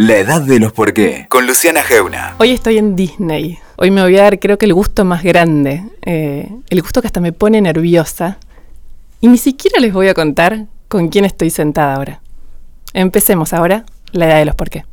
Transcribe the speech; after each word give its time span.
La 0.00 0.16
edad 0.18 0.42
de 0.42 0.60
los 0.60 0.72
por 0.72 0.92
qué, 0.92 1.26
con 1.28 1.44
Luciana 1.48 1.82
Geuna. 1.82 2.36
Hoy 2.38 2.52
estoy 2.52 2.78
en 2.78 2.94
Disney. 2.94 3.58
Hoy 3.74 3.90
me 3.90 4.00
voy 4.00 4.16
a 4.16 4.22
dar, 4.22 4.38
creo 4.38 4.56
que 4.56 4.64
el 4.66 4.72
gusto 4.72 5.04
más 5.04 5.24
grande. 5.24 5.82
eh, 6.02 6.48
el 6.70 6.82
gusto 6.82 7.00
que 7.00 7.08
hasta 7.08 7.18
me 7.18 7.32
pone 7.32 7.60
nerviosa. 7.60 8.38
Y 9.20 9.26
ni 9.26 9.38
siquiera 9.38 9.80
les 9.80 9.92
voy 9.92 10.06
a 10.06 10.14
contar 10.14 10.66
con 10.86 11.08
quién 11.08 11.24
estoy 11.24 11.50
sentada 11.50 11.96
ahora. 11.96 12.20
Empecemos 12.92 13.52
ahora 13.52 13.86
la 14.12 14.26
edad 14.26 14.38
de 14.38 14.44
los 14.44 14.54
por 14.54 14.70
qué. 14.70 14.84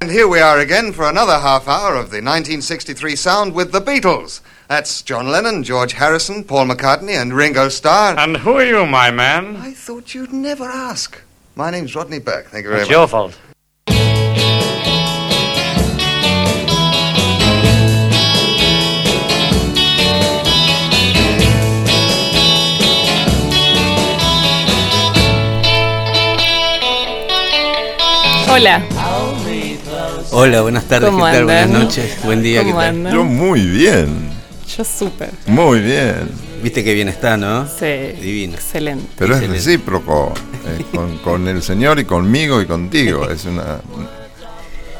And 0.00 0.10
here 0.10 0.24
we 0.26 0.40
are 0.40 0.60
again 0.60 0.92
for 0.92 1.06
another 1.06 1.38
half 1.40 1.68
hour 1.68 1.94
of 1.94 2.10
the 2.10 2.20
1963 2.20 3.14
sound 3.16 3.54
with 3.54 3.70
the 3.70 3.80
Beatles. 3.80 4.42
That's 4.66 5.04
John 5.04 5.30
Lennon, 5.30 5.62
George 5.62 5.94
Harrison, 5.94 6.42
Paul 6.42 6.66
McCartney, 6.66 7.16
and 7.16 7.32
Ringo 7.32 7.68
Starr. 7.68 8.18
And 8.18 8.36
who 8.38 8.56
are 8.58 8.66
you, 8.66 8.86
my 8.86 9.12
man? 9.12 9.56
I 9.62 9.72
thought 9.72 10.16
you'd 10.16 10.32
never 10.32 10.64
ask. 10.64 11.16
My 11.54 11.70
name's 11.70 11.94
Rodney 11.94 12.18
Burke. 12.18 12.48
Thank 12.50 12.64
you 12.64 12.70
very 12.70 12.82
It's 12.82 12.88
much. 12.90 12.96
your 12.96 13.06
fault. 13.06 13.38
Hola. 28.50 28.82
Hola, 30.30 30.62
buenas 30.62 30.84
tardes, 30.84 31.08
¿qué 31.08 31.12
¿Cómo 31.12 31.24
tal? 31.24 31.44
Buenas 31.44 31.68
noches, 31.70 32.18
buen 32.24 32.42
día, 32.42 32.60
¿qué 32.62 32.66
¿Cómo 32.70 32.80
tal? 32.80 32.88
andan? 32.90 33.12
Yo 33.14 33.24
muy 33.24 33.60
bien, 33.62 34.30
Yo 34.76 34.84
súper. 34.84 35.30
muy 35.46 35.80
bien. 35.80 36.28
Viste 36.62 36.82
qué 36.82 36.92
bien 36.94 37.08
está, 37.08 37.36
¿no? 37.36 37.66
Sí. 37.66 37.86
Divino. 38.20 38.54
Excelente. 38.54 39.06
Pero 39.16 39.34
es 39.34 39.40
Excelente. 39.42 39.64
recíproco 39.64 40.34
eh, 40.66 40.84
con, 40.94 41.18
con 41.18 41.48
el 41.48 41.62
Señor 41.62 41.98
y 42.00 42.04
conmigo 42.04 42.60
y 42.60 42.66
contigo. 42.66 43.28
Es 43.30 43.44
una. 43.44 43.78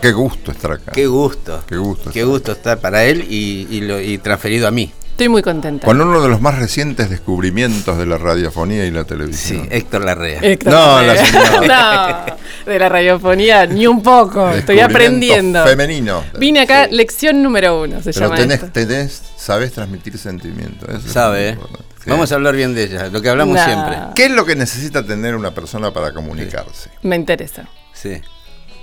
Qué 0.00 0.12
gusto 0.12 0.52
estar 0.52 0.72
acá. 0.72 0.92
Qué 0.92 1.06
gusto. 1.06 1.62
Qué 1.66 1.76
gusto 1.76 2.04
Qué 2.12 2.20
estar 2.20 2.30
gusto 2.32 2.52
estar 2.52 2.78
para 2.78 3.04
él 3.04 3.26
y, 3.28 3.66
y 3.70 3.80
lo- 3.80 4.00
y 4.00 4.18
transferido 4.18 4.68
a 4.68 4.70
mí. 4.70 4.92
Estoy 5.18 5.30
muy 5.30 5.42
contenta. 5.42 5.84
Con 5.84 6.00
uno 6.00 6.22
de 6.22 6.28
los 6.28 6.40
más 6.40 6.60
recientes 6.60 7.10
descubrimientos 7.10 7.98
de 7.98 8.06
la 8.06 8.18
radiofonía 8.18 8.84
y 8.86 8.92
la 8.92 9.00
Sí, 9.02 9.08
televisión. 9.08 9.66
Héctor 9.68 10.04
Larrea. 10.04 10.38
Héctor 10.40 10.72
No, 10.72 11.02
la 11.02 11.16
señora. 11.16 12.26
No, 12.64 12.72
de 12.72 12.78
la 12.78 12.88
radiofonía 12.88 13.66
ni 13.66 13.88
un 13.88 14.00
poco. 14.00 14.48
Estoy 14.50 14.78
aprendiendo. 14.78 15.64
Femenino. 15.64 16.22
Vine 16.38 16.60
acá, 16.60 16.84
Sí. 16.84 16.94
lección 16.94 17.42
número 17.42 17.82
uno, 17.82 18.00
se 18.00 18.12
Pero 18.12 18.26
llama 18.26 18.36
tenés, 18.36 18.54
esto. 18.62 18.68
tenés, 18.72 19.22
sabes 19.36 19.72
transmitir 19.72 20.16
sentimientos. 20.18 20.88
eso 20.88 20.98
es 21.08 21.12
Sabe, 21.12 21.48
¿eh? 21.48 21.50
importante. 21.54 21.84
Sí. 22.04 22.10
Vamos 22.10 22.30
a 22.30 22.34
hablar 22.36 22.54
bien 22.54 22.76
de 22.76 22.84
ella, 22.84 23.08
lo 23.08 23.20
que 23.20 23.28
hablamos 23.28 23.56
Nah. 23.56 23.64
siempre. 23.64 23.96
¿Qué 24.14 24.26
es 24.26 24.30
lo 24.30 24.46
que 24.46 24.54
necesita 24.54 25.04
tener 25.04 25.34
una 25.34 25.50
persona 25.52 25.92
para 25.92 26.12
comunicarse? 26.12 26.90
Me 27.02 27.16
interesa. 27.16 27.68
Sí, 27.92 28.20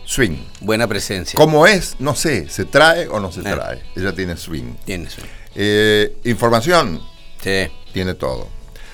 Swing. 0.03 0.35
buena 0.59 0.85
presencia. 0.85 1.37
¿Cómo 1.37 1.65
es? 1.65 1.95
No 1.99 2.13
sé. 2.13 2.49
¿Se 2.49 2.65
trae 2.65 3.07
o 3.07 3.21
no 3.21 3.31
se 3.31 3.39
Ah. 3.39 3.53
trae? 3.55 3.81
Ella 3.95 4.11
tiene 4.13 4.35
swing. 4.35 4.73
Tiene 4.83 5.05
eso. 5.05 5.21
Eh, 5.55 6.17
información, 6.25 7.01
Sí. 7.41 7.67
tiene 7.93 8.13
todo. 8.13 8.47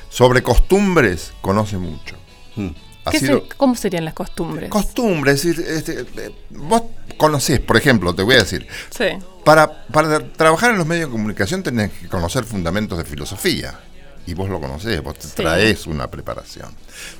Sobre 0.09 0.43
costumbres, 0.43 1.33
conoce 1.41 1.77
mucho. 1.77 2.15
Mm. 2.55 2.67
Ha 3.05 3.11
¿Qué 3.11 3.19
sido 3.19 3.39
se- 3.49 3.55
¿Cómo 3.57 3.75
serían 3.75 4.05
las 4.05 4.13
costumbres? 4.13 4.69
costumbres, 4.69 5.43
es 5.43 5.55
decir, 5.57 5.65
este, 5.67 6.21
eh, 6.27 6.31
vos 6.51 6.83
conocés, 7.17 7.59
por 7.59 7.77
ejemplo, 7.77 8.13
te 8.13 8.21
voy 8.21 8.35
a 8.35 8.39
decir, 8.39 8.67
sí. 8.95 9.05
para, 9.43 9.85
para 9.87 10.19
trabajar 10.33 10.71
en 10.71 10.77
los 10.77 10.85
medios 10.85 11.07
de 11.09 11.11
comunicación 11.11 11.63
tenés 11.63 11.91
que 11.93 12.07
conocer 12.07 12.43
fundamentos 12.43 12.97
de 12.97 13.05
filosofía. 13.05 13.79
Y 14.27 14.35
vos 14.35 14.49
lo 14.51 14.61
conocés, 14.61 15.01
vos 15.01 15.17
te 15.17 15.27
Sí. 15.27 15.33
traes 15.35 15.87
una 15.87 16.11
preparación. 16.11 16.67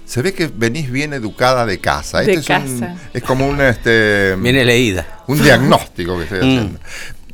Se 0.05 0.21
ve 0.21 0.35
que 0.35 0.45
venís 0.53 0.91
bien 0.91 1.13
educada 1.13 1.65
de 1.65 1.79
casa. 1.79 2.19
De 2.19 2.33
Este 2.35 2.53
es, 2.53 2.63
un- 2.69 2.79
casa. 2.79 2.97
es 3.11 3.23
como 3.23 3.47
un, 3.47 3.59
este, 3.59 4.35
Viene 4.35 4.63
leída. 4.63 5.23
un 5.27 5.41
diagnóstico 5.41 6.15
que 6.19 6.23
estoy 6.25 6.45
Mm. 6.47 6.77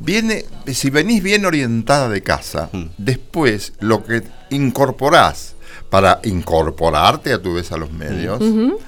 Viene, 0.00 0.44
si 0.66 0.90
venís 0.90 1.22
bien 1.22 1.44
orientada 1.44 2.08
de 2.08 2.22
casa, 2.22 2.70
Mm. 2.72 2.84
después 2.98 3.72
lo 3.80 4.04
que 4.04 4.22
incorporás 4.50 5.54
para 5.90 6.20
incorporarte 6.24 7.32
a 7.32 7.40
tu 7.42 7.54
vez 7.54 7.72
a 7.72 7.76
los 7.78 7.90
medios 7.90 8.42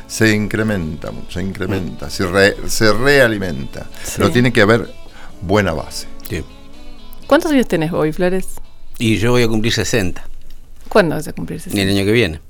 se 0.07 0.35
incrementa, 0.35 1.11
se 1.31 1.43
incrementa, 1.43 2.11
se, 2.11 2.27
re- 2.27 2.57
se 2.69 2.93
realimenta. 2.93 3.89
Sí. 4.05 4.13
Pero 4.17 4.31
tiene 4.31 4.53
que 4.53 4.61
haber 4.61 4.93
buena 5.43 5.73
base. 5.73 6.07
Sí. 6.29 6.45
¿Cuántos 7.27 7.53
años 7.53 7.67
tenés 7.69 7.93
hoy, 7.93 8.13
Flores? 8.13 8.47
Y 8.99 9.17
yo 9.19 9.31
voy 9.33 9.43
a 9.45 9.49
cumplir 9.49 9.73
60 9.73 10.23
¿Cuándo 10.89 11.15
vas 11.15 11.27
a 11.29 11.33
cumplir 11.33 11.57
el 11.57 11.63
60? 11.63 11.91
año 11.93 12.05
que 12.05 12.13
viene. 12.13 12.41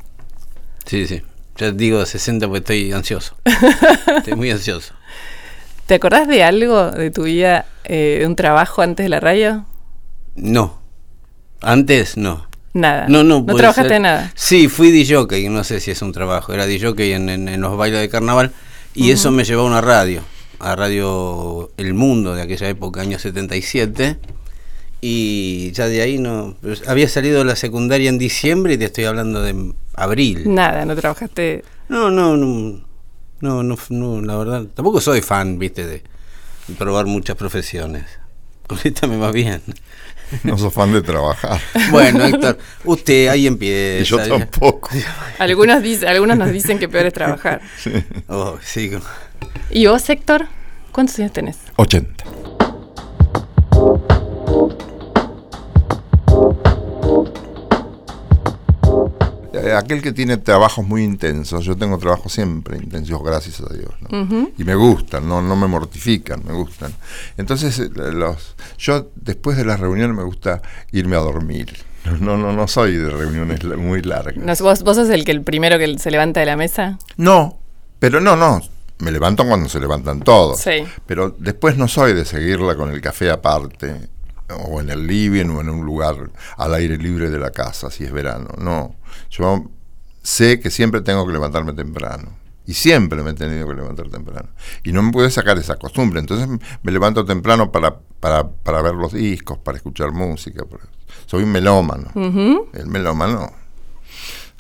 Sí, 0.87 1.07
sí. 1.07 1.23
Ya 1.59 1.71
digo 1.73 2.05
60 2.05 2.47
porque 2.47 2.59
estoy 2.59 2.93
ansioso. 2.93 3.37
estoy 4.17 4.35
muy 4.35 4.51
ansioso. 4.51 4.95
¿Te 5.91 5.97
acordás 5.97 6.29
de 6.29 6.45
algo 6.45 6.93
de 6.93 7.11
tu 7.11 7.25
vida, 7.25 7.67
eh, 7.83 8.19
de 8.21 8.27
un 8.29 8.37
trabajo 8.37 8.81
antes 8.81 9.03
de 9.05 9.09
la 9.09 9.19
radio? 9.19 9.65
No. 10.37 10.79
Antes 11.61 12.17
no. 12.17 12.47
Nada. 12.75 13.07
No, 13.09 13.25
no. 13.25 13.41
No 13.45 13.57
trabajaste 13.57 13.89
ser. 13.95 14.01
nada. 14.01 14.31
Sí, 14.37 14.69
fui 14.69 14.93
DJ, 14.93 15.49
no 15.51 15.65
sé 15.65 15.81
si 15.81 15.91
es 15.91 16.01
un 16.01 16.13
trabajo. 16.13 16.53
Era 16.53 16.65
DJ 16.67 16.91
en, 17.17 17.29
en- 17.29 17.49
en 17.49 17.61
los 17.61 17.77
bailes 17.77 17.99
de 18.03 18.09
carnaval. 18.09 18.53
Y 18.95 19.11
eso 19.11 19.33
me 19.33 19.43
llevó 19.43 19.63
a 19.63 19.65
una 19.65 19.81
radio, 19.81 20.23
a 20.61 20.77
Radio 20.77 21.73
El 21.77 21.93
Mundo 21.95 22.37
de 22.37 22.43
aquella 22.43 22.69
época, 22.69 23.01
año 23.01 23.19
77. 23.19 24.17
Y 25.01 25.73
ya 25.73 25.89
de 25.89 26.03
ahí 26.03 26.19
no. 26.19 26.55
pues, 26.63 26.89
había 26.89 27.09
salido 27.09 27.39
de 27.41 27.47
la 27.47 27.57
secundaria 27.57 28.09
en 28.11 28.19
diciembre 28.19 28.75
y 28.75 28.79
te 28.79 28.85
estoy 28.85 29.07
hablando 29.07 29.43
de 29.43 29.73
abril. 29.95 30.43
Nada, 30.55 30.85
no 30.85 30.95
trabajaste. 30.95 31.65
No, 31.89 32.13
no, 32.13 32.37
no. 32.37 32.89
No, 33.41 33.63
no, 33.63 33.77
no, 33.89 34.21
la 34.21 34.37
verdad. 34.37 34.65
Tampoco 34.75 35.01
soy 35.01 35.21
fan, 35.23 35.59
viste, 35.59 35.87
de, 35.87 36.03
probar 36.79 37.07
muchas 37.07 37.37
profesiones. 37.37 38.05
Contestame 38.67 39.17
más 39.17 39.33
bien. 39.33 39.63
No 40.45 40.57
sos 40.57 40.73
fan 40.73 40.93
de 40.93 41.03
trabajar. 41.03 41.61
Bueno, 41.91 42.25
Héctor, 42.25 42.59
usted 42.85 43.29
ahí 43.29 43.47
empieza. 43.47 44.03
y 44.03 44.05
yo 44.05 44.19
tampoco. 44.29 44.91
Algunos, 45.39 45.83
dice- 45.83 46.07
algunos 46.07 46.37
nos 46.39 46.53
dicen 46.53 46.79
que 46.79 46.89
peor 46.89 47.07
es 47.07 47.13
trabajar. 47.13 47.61
Oh, 48.29 48.59
sí, 48.63 48.91
¿Y 49.71 49.87
vos, 49.87 50.09
Héctor? 50.09 50.47
¿Cuántos 50.93 51.19
años 51.19 51.33
tenés? 51.33 51.59
80. 51.77 52.25
Aquel 59.77 60.03
que 60.03 60.13
tiene 60.13 60.37
trabajos 60.37 60.87
muy 60.87 61.03
intensos, 61.03 61.65
yo 61.65 61.77
tengo 61.77 61.99
trabajos 61.99 62.33
siempre 62.33 62.77
intensos, 62.77 63.23
gracias 63.23 63.61
a 63.61 63.73
Dios. 63.73 63.93
¿no? 64.09 64.51
Y 64.57 64.65
me 64.65 64.75
gustan, 64.75 65.29
no, 65.29 65.43
no 65.43 65.57
me 65.57 65.67
mortifican, 65.67 66.43
me 66.47 66.53
gustan. 66.53 66.93
Entonces, 67.37 67.79
eh, 67.79 67.91
los, 67.95 68.57
yo 68.79 69.11
después 69.17 69.57
de 69.57 69.65
las 69.65 69.81
reuniones 69.81 70.17
me 70.17 70.25
gusta 70.25 70.63
irme 70.93 71.17
a 71.17 71.21
dormir. 71.21 71.77
No, 72.21 72.37
no, 72.37 72.53
no 72.53 72.67
soy 72.67 72.97
de 72.97 73.11
reuniones 73.11 73.63
muy 73.77 74.03
largas. 74.03 74.37
No, 74.37 74.55
¿Vos, 74.65 74.83
¿Vos 74.83 74.97
sos 74.97 75.11
el 75.11 75.25
que 75.25 75.33
el 75.33 75.43
primero 75.43 75.79
que 75.79 75.99
se 75.99 76.11
levanta 76.11 76.41
de 76.41 76.47
la 76.47 76.57
mesa? 76.57 76.99
No, 77.17 77.59
pero 77.99 78.21
no, 78.21 78.37
no. 78.37 78.61
Me 78.99 79.11
levanto 79.11 79.47
cuando 79.47 79.69
se 79.69 79.81
levantan 79.81 80.21
todos. 80.21 80.61
Sí. 80.61 80.85
Pero 81.07 81.35
después 81.39 81.77
no 81.77 81.89
soy 81.89 82.13
de 82.13 82.25
seguirla 82.25 82.75
con 82.75 82.91
el 82.91 83.01
café 83.01 83.31
aparte, 83.31 84.09
o 84.57 84.81
en 84.81 84.91
el 84.91 85.07
living, 85.07 85.47
o 85.51 85.61
en 85.61 85.69
un 85.71 85.85
lugar 85.85 86.31
al 86.57 86.75
aire 86.75 86.97
libre 86.97 87.31
de 87.31 87.39
la 87.39 87.51
casa, 87.51 87.91
si 87.91 88.05
es 88.05 88.13
verano. 88.13 88.49
No. 88.59 88.95
Yo 89.31 89.65
sé 90.23 90.61
que 90.61 90.71
siempre 90.71 91.01
tengo 91.01 91.27
que 91.27 91.33
levantarme 91.33 91.73
temprano. 91.73 92.39
Y 92.67 92.75
siempre 92.75 93.23
me 93.23 93.31
he 93.31 93.35
tenido 93.35 93.67
que 93.67 93.75
levantar 93.75 94.09
temprano. 94.11 94.49
Y 94.85 94.93
no 94.93 95.03
me 95.03 95.11
puedo 95.11 95.29
sacar 95.29 95.59
esa 95.59 95.75
costumbre. 95.77 96.21
Entonces 96.21 96.49
me 96.83 96.93
levanto 96.93 97.25
temprano 97.25 97.73
para, 97.73 97.99
para, 98.21 98.49
para 98.49 98.81
ver 98.83 98.95
los 98.95 99.13
discos, 99.13 99.59
para 99.59 99.77
escuchar 99.79 100.13
música. 100.13 100.63
Soy 101.27 101.43
un 101.43 101.51
melómano. 101.51 102.13
El 102.73 102.87
melómano. 102.87 103.51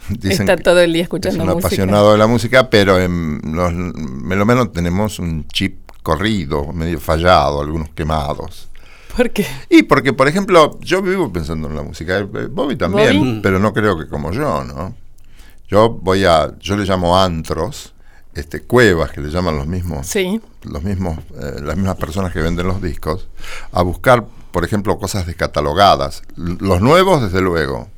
dicen 0.09 0.49
Está 0.49 0.57
todo 0.57 0.81
el 0.81 0.93
día 0.93 1.03
es 1.03 1.07
escuchando 1.07 1.45
un 1.45 1.51
música. 1.51 1.69
apasionado 1.69 2.12
de 2.12 2.19
la 2.19 2.27
música, 2.27 2.69
pero 2.69 2.99
en 2.99 3.41
los 3.45 3.72
melómanos 3.72 4.72
tenemos 4.72 5.21
un 5.21 5.47
chip 5.47 5.91
corrido, 6.03 6.72
medio 6.72 6.98
fallado, 6.98 7.60
algunos 7.60 7.91
quemados. 7.91 8.70
¿Por 9.16 9.30
qué? 9.30 9.47
Y 9.68 9.83
porque, 9.84 10.12
por 10.12 10.28
ejemplo, 10.28 10.78
yo 10.80 11.03
vivo 11.03 11.33
pensando 11.33 11.68
en 11.68 11.77
la 11.77 11.83
música, 11.83 12.18
eh, 12.18 12.24
Bobby 12.51 12.77
también, 12.77 13.18
Bobby. 13.18 13.41
pero 13.42 13.59
no 13.59 13.72
creo 13.72 13.98
que 13.98 14.09
como 14.09 14.33
yo, 14.33 14.65
¿no? 14.65 14.95
Yo 15.68 15.91
voy 15.91 16.24
a, 16.24 16.57
yo 16.59 16.77
le 16.77 16.84
llamo 16.84 17.18
antros, 17.18 17.95
este, 18.34 18.62
cuevas 18.62 19.10
que 19.10 19.21
le 19.21 19.30
llaman 19.30 19.57
los 19.57 19.66
mismos, 19.66 20.07
Sí. 20.07 20.41
los 20.62 20.83
mismos, 20.83 21.18
eh, 21.41 21.60
las 21.62 21.77
mismas 21.77 21.97
personas 21.97 22.33
que 22.33 22.41
venden 22.41 22.66
los 22.66 22.80
discos, 22.83 23.28
a 23.72 23.83
buscar, 23.83 24.24
por 24.53 24.65
ejemplo, 24.65 24.98
cosas 24.98 25.27
descatalogadas. 25.27 26.22
Los 26.36 26.80
nuevos, 26.80 27.22
desde 27.22 27.41
luego. 27.41 27.89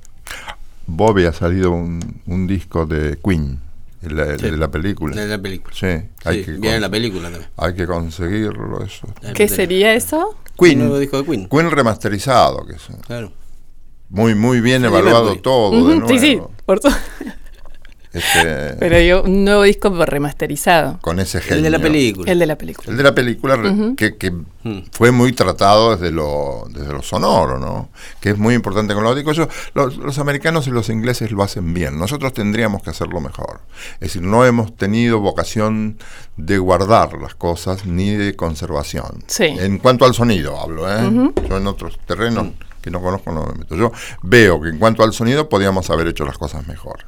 Bobby 0.86 1.24
ha 1.26 1.32
salido 1.32 1.70
un, 1.70 2.20
un 2.26 2.46
disco 2.46 2.84
de 2.86 3.18
Queen, 3.24 3.60
de 4.02 4.10
la, 4.10 4.24
de 4.24 4.56
la 4.56 4.68
película. 4.68 5.14
de 5.14 5.28
la 5.28 5.38
película. 5.40 5.74
Sí, 5.74 5.86
hay, 6.24 6.38
Sí, 6.40 6.44
que 6.44 6.52
viene 6.52 6.80
la 6.80 6.90
película 6.90 7.30
también. 7.30 7.48
hay 7.56 7.74
que 7.74 7.86
conseguirlo 7.86 8.82
eso. 8.82 9.06
¿Qué 9.34 9.48
sería 9.48 9.94
eso? 9.94 10.36
El 10.60 10.78
nuevo 10.78 10.98
disco 10.98 11.18
de 11.18 11.24
Queen. 11.24 11.48
Queen 11.48 11.70
remasterizado, 11.70 12.64
que 12.66 12.74
es 12.74 12.82
Claro. 13.06 13.32
muy 14.08 14.34
muy 14.34 14.60
bien 14.60 14.82
Freddie 14.82 14.98
evaluado 14.98 15.24
Mercury. 15.24 15.42
todo 15.42 15.70
de 15.70 15.76
Ujú, 15.78 15.88
nuevo. 15.94 16.08
sí, 16.08 16.18
sí. 16.18 16.40
Por 16.66 16.80
su- 16.80 16.88
Este, 18.12 18.74
Pero 18.78 19.00
yo, 19.00 19.22
un 19.22 19.44
nuevo 19.44 19.62
disco 19.62 19.88
remasterizado. 20.04 20.98
con 21.00 21.18
ese 21.18 21.40
genio. 21.40 21.56
El 21.58 21.62
de 21.62 21.70
la 21.70 21.78
película. 21.78 22.30
El 22.32 22.38
de 22.38 22.46
la 22.46 22.56
película. 22.58 22.90
El 22.90 22.96
de 22.96 23.02
la 23.02 23.14
película 23.14 23.94
que, 23.96 24.16
que 24.16 24.32
fue 24.92 25.10
muy 25.12 25.32
tratado 25.32 25.96
desde 25.96 26.10
lo, 26.12 26.66
desde 26.70 26.92
lo 26.92 27.02
sonoro, 27.02 27.58
¿no? 27.58 27.88
Que 28.20 28.30
es 28.30 28.38
muy 28.38 28.54
importante 28.54 28.92
con 28.94 29.02
los 29.02 29.16
discos. 29.16 29.36
Yo- 29.36 29.48
los, 29.74 29.96
los 29.96 30.18
americanos 30.18 30.66
y 30.66 30.70
los 30.70 30.88
ingleses 30.90 31.32
lo 31.32 31.42
hacen 31.42 31.72
bien. 31.72 31.98
Nosotros 31.98 32.32
tendríamos 32.34 32.82
que 32.82 32.90
hacerlo 32.90 33.20
mejor. 33.20 33.60
Es 33.94 34.00
decir, 34.12 34.22
no 34.22 34.44
hemos 34.44 34.76
tenido 34.76 35.20
vocación 35.20 35.98
de 36.36 36.58
guardar 36.58 37.14
las 37.20 37.34
cosas 37.34 37.86
ni 37.86 38.10
de 38.10 38.36
conservación. 38.36 39.24
Sí. 39.26 39.44
En 39.44 39.78
cuanto 39.78 40.04
al 40.04 40.12
sonido 40.14 40.60
hablo, 40.60 40.90
¿eh? 40.90 41.32
Yo 41.48 41.56
en 41.56 41.66
otros 41.66 41.98
terrenos 42.06 42.48
que 42.82 42.90
no 42.90 43.00
conozco 43.00 43.32
no 43.32 43.46
me 43.46 43.60
meto. 43.60 43.74
Yo 43.76 43.90
veo 44.22 44.60
que 44.60 44.68
en 44.68 44.78
cuanto 44.78 45.02
al 45.02 45.12
sonido 45.12 45.48
podíamos 45.48 45.88
haber 45.90 46.08
hecho 46.08 46.24
las 46.26 46.36
cosas 46.36 46.66
mejor. 46.66 47.06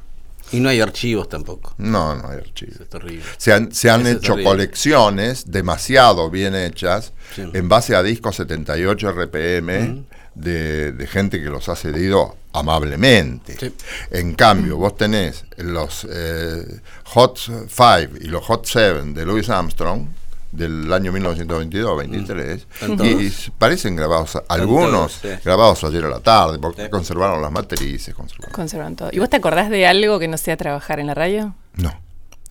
Y 0.51 0.59
no 0.59 0.69
hay 0.69 0.79
archivos 0.79 1.27
tampoco. 1.27 1.73
No, 1.77 2.15
no 2.15 2.29
hay 2.29 2.37
archivos. 2.37 2.75
Eso 2.75 2.83
es 2.83 2.89
terrible. 2.89 3.23
Se 3.37 3.51
han, 3.51 3.71
se 3.73 3.89
han 3.89 4.05
hecho 4.07 4.33
terrible. 4.33 4.43
colecciones 4.43 5.51
demasiado 5.51 6.29
bien 6.29 6.55
hechas 6.55 7.13
Sí. 7.35 7.43
en 7.53 7.67
base 7.67 7.95
a 7.95 8.03
discos 8.03 8.35
78 8.37 9.11
RPM 9.11 10.05
de, 10.35 10.91
de 10.91 11.07
gente 11.07 11.41
que 11.41 11.49
los 11.49 11.67
ha 11.69 11.75
cedido 11.75 12.37
amablemente. 12.53 13.57
Sí. 13.59 13.73
En 14.11 14.35
cambio, 14.35 14.77
vos 14.77 14.95
tenés 14.95 15.45
los 15.57 16.07
eh, 16.09 16.63
Hot 17.05 17.37
5 17.39 18.17
y 18.21 18.27
los 18.27 18.43
Hot 18.45 18.65
7 18.65 19.01
de 19.13 19.25
Louis 19.25 19.49
Armstrong 19.49 20.07
del 20.55 20.91
año 20.93 21.11
1922-23 21.11 22.65
Están 22.73 22.93
y 22.93 22.97
todos. 22.97 23.51
parecen 23.57 23.95
grabados, 23.95 24.41
algunos 24.47 25.21
grabados 25.43 25.83
ayer 25.83 26.05
a 26.05 26.09
la 26.09 26.19
tarde 26.19 26.59
porque 26.59 26.83
Sí. 26.85 26.89
conservaron 26.89 27.41
las 27.41 27.51
matrices. 27.51 28.13
Conservaron. 28.13 28.53
Conservan 28.53 28.95
todo. 28.95 29.09
¿Y 29.11 29.19
vos 29.19 29.29
te 29.29 29.37
acordás 29.37 29.69
de 29.69 29.85
algo 29.87 30.19
que 30.19 30.27
no 30.27 30.37
sea 30.37 30.57
trabajar 30.57 30.99
en 30.99 31.07
la 31.07 31.13
radio? 31.13 31.55
No. 31.75 31.93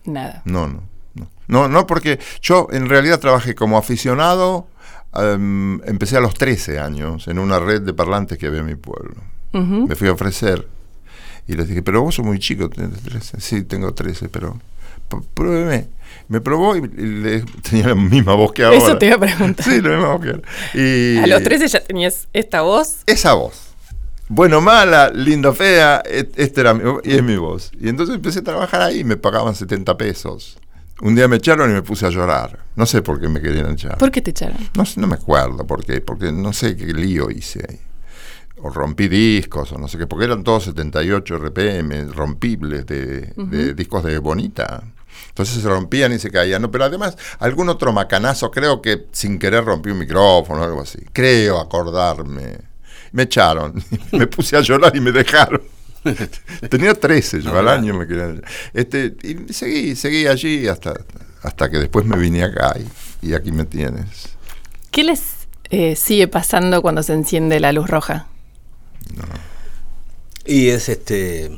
Nada. 0.05 0.41
No, 0.45 0.67
no, 0.67 0.81
no. 1.15 1.27
No, 1.47 1.67
no, 1.67 1.87
porque 1.87 2.19
yo 2.41 2.67
en 2.71 2.89
realidad 2.89 3.19
trabajé 3.19 3.55
como 3.55 3.77
aficionado, 3.77 4.67
em, 5.13 5.81
empecé 5.85 6.17
a 6.17 6.19
los 6.19 6.33
13 6.33 6.79
años 6.79 7.27
en 7.27 7.39
una 7.39 7.59
red 7.59 7.81
de 7.81 7.93
parlantes 7.93 8.37
que 8.37 8.47
había 8.47 8.59
en 8.61 8.65
mi 8.67 8.75
pueblo. 8.75 9.15
Me 9.53 9.95
fui 9.95 10.09
a 10.09 10.11
ofrecer 10.11 10.67
y 11.47 11.53
les 11.53 11.67
dije, 11.69 11.81
pero 11.81 12.01
vos 12.01 12.15
sos 12.15 12.25
muy 12.25 12.39
chico, 12.39 12.69
tenés 12.69 12.99
13. 13.01 13.39
Sí, 13.39 13.63
tengo 13.63 13.93
13, 13.93 14.27
pero 14.27 14.59
pruébeme. 15.33 15.87
Me 16.27 16.41
probó 16.41 16.75
y, 16.75 16.79
y 16.79 17.05
le- 17.05 17.41
tenía 17.69 17.89
la 17.89 17.95
misma 17.95 18.33
voz 18.33 18.51
que 18.51 18.63
ahora. 18.63 18.77
Eso 18.77 18.97
te 18.97 19.07
iba 19.07 19.15
a 19.15 19.19
preguntar. 19.19 19.65
Sí, 19.69 19.81
la 19.81 19.89
misma 19.89 20.13
voz 20.13 20.21
que 20.21 20.29
ahora. 20.29 20.41
Y 20.73 21.17
A 21.19 21.27
los 21.27 21.43
13 21.43 21.67
ya 21.67 21.79
tenías 21.83 22.27
esta 22.33 22.61
voz. 22.61 22.97
esa 23.05 23.33
voz. 23.33 23.61
Bueno, 24.27 24.59
mala, 24.59 25.09
linda, 25.11 25.53
fea, 25.53 26.01
et- 26.03 26.33
esta 26.39 26.61
era 26.61 26.73
mi, 26.73 26.81
y 27.03 27.13
es 27.15 27.21
mi 27.23 27.37
voz. 27.37 27.71
Y 27.79 27.89
entonces 27.89 28.15
empecé 28.15 28.39
a 28.39 28.43
trabajar 28.43 28.81
ahí, 28.81 29.03
me 29.03 29.17
pagaban 29.17 29.53
70 29.53 29.95
pesos. 29.97 30.57
Un 31.01 31.13
día 31.13 31.27
me 31.27 31.35
echaron 31.35 31.69
y 31.69 31.73
me 31.73 31.83
puse 31.83 32.07
a 32.07 32.09
llorar. 32.09 32.57
No 32.75 32.85
sé 32.87 33.01
por 33.03 33.19
qué 33.21 33.27
me 33.27 33.39
querían 33.41 33.71
echar. 33.73 33.97
¿Por 33.99 34.09
qué 34.11 34.21
te 34.21 34.31
echaron? 34.31 34.57
No, 34.75 34.83
no 34.95 35.07
me 35.07 35.15
acuerdo 35.15 35.67
por 35.67 35.85
qué, 35.85 36.01
porque 36.01 36.31
no 36.31 36.53
sé 36.53 36.75
qué 36.75 36.85
lío 36.85 37.29
hice 37.29 37.63
ahí. 37.69 37.79
O 38.63 38.69
rompí 38.71 39.07
discos, 39.09 39.73
o 39.73 39.77
no 39.77 39.87
sé 39.89 39.97
qué, 39.99 40.07
porque 40.07 40.25
eran 40.25 40.43
todos 40.43 40.63
78 40.63 41.37
RPM, 41.37 42.11
rompibles 42.13 42.85
de, 42.87 43.33
de 43.35 43.73
discos 43.75 44.03
de 44.05 44.17
Bonita. 44.17 44.83
Entonces 45.29 45.61
se 45.61 45.67
rompían 45.67 46.13
y 46.13 46.19
se 46.19 46.31
caían. 46.31 46.61
No, 46.61 46.71
pero 46.71 46.85
además, 46.85 47.17
algún 47.39 47.69
otro 47.69 47.91
macanazo, 47.93 48.51
creo 48.51 48.81
que 48.81 49.07
sin 49.11 49.39
querer 49.39 49.65
rompí 49.65 49.89
un 49.89 49.99
micrófono 49.99 50.61
o 50.61 50.63
algo 50.65 50.81
así. 50.81 50.99
Creo 51.13 51.59
acordarme. 51.59 52.57
Me 53.11 53.23
echaron, 53.23 53.83
me 54.11 54.27
puse 54.27 54.57
a 54.57 54.61
llorar 54.61 54.95
y 54.95 54.99
me 54.99 55.11
dejaron. 55.11 55.61
Tenía 56.69 56.93
13, 56.93 57.41
yo 57.41 57.57
al 57.57 57.67
año 57.67 57.93
me 57.93 58.07
querían. 58.07 58.43
Este, 58.73 59.15
y 59.23 59.53
seguí, 59.53 59.95
seguí 59.95 60.27
allí 60.27 60.67
hasta, 60.67 60.93
hasta 61.41 61.69
que 61.69 61.77
después 61.77 62.05
me 62.05 62.17
vine 62.17 62.43
acá 62.43 62.75
y, 62.77 63.29
y 63.29 63.33
aquí 63.33 63.51
me 63.51 63.65
tienes. 63.65 64.29
¿Qué 64.91 65.03
les 65.03 65.47
eh, 65.71 65.95
sigue 65.95 66.27
pasando 66.27 66.81
cuando 66.81 67.03
se 67.03 67.13
enciende 67.13 67.59
la 67.59 67.71
luz 67.71 67.89
roja? 67.89 68.27
Y 70.45 70.69
es 70.69 70.89
este. 70.89 71.51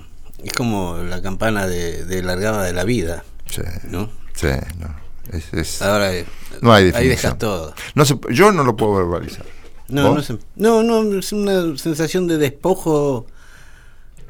Es 0.44 0.54
como 0.54 0.98
la 0.98 1.21
campana 1.21 1.68
de, 1.68 2.06
de 2.06 2.24
largada 2.24 2.63
de 2.63 2.74
la 2.74 2.83
vida, 2.83 3.24
Sí, 3.49 3.61
¿no? 3.89 4.09
sí, 4.33 4.47
no. 4.79 4.95
Es- 5.31 5.53
es- 5.53 5.81
Ahora 5.81 6.13
eh, 6.15 6.25
no 6.61 6.71
hay 6.73 6.85
ahí 6.85 6.91
definición. 6.91 7.15
dejas 7.33 7.38
todo. 7.39 7.73
No 7.95 8.05
se- 8.05 8.17
yo 8.31 8.51
no 8.51 8.63
lo 8.63 8.75
puedo 8.75 8.95
verbalizar. 8.95 9.45
No, 9.89 10.13
no, 10.15 10.21
sé. 10.21 10.38
no, 10.57 10.83
no, 10.83 11.17
es 11.19 11.31
una 11.31 11.77
sensación 11.77 12.27
de 12.27 12.38
despojo. 12.38 13.25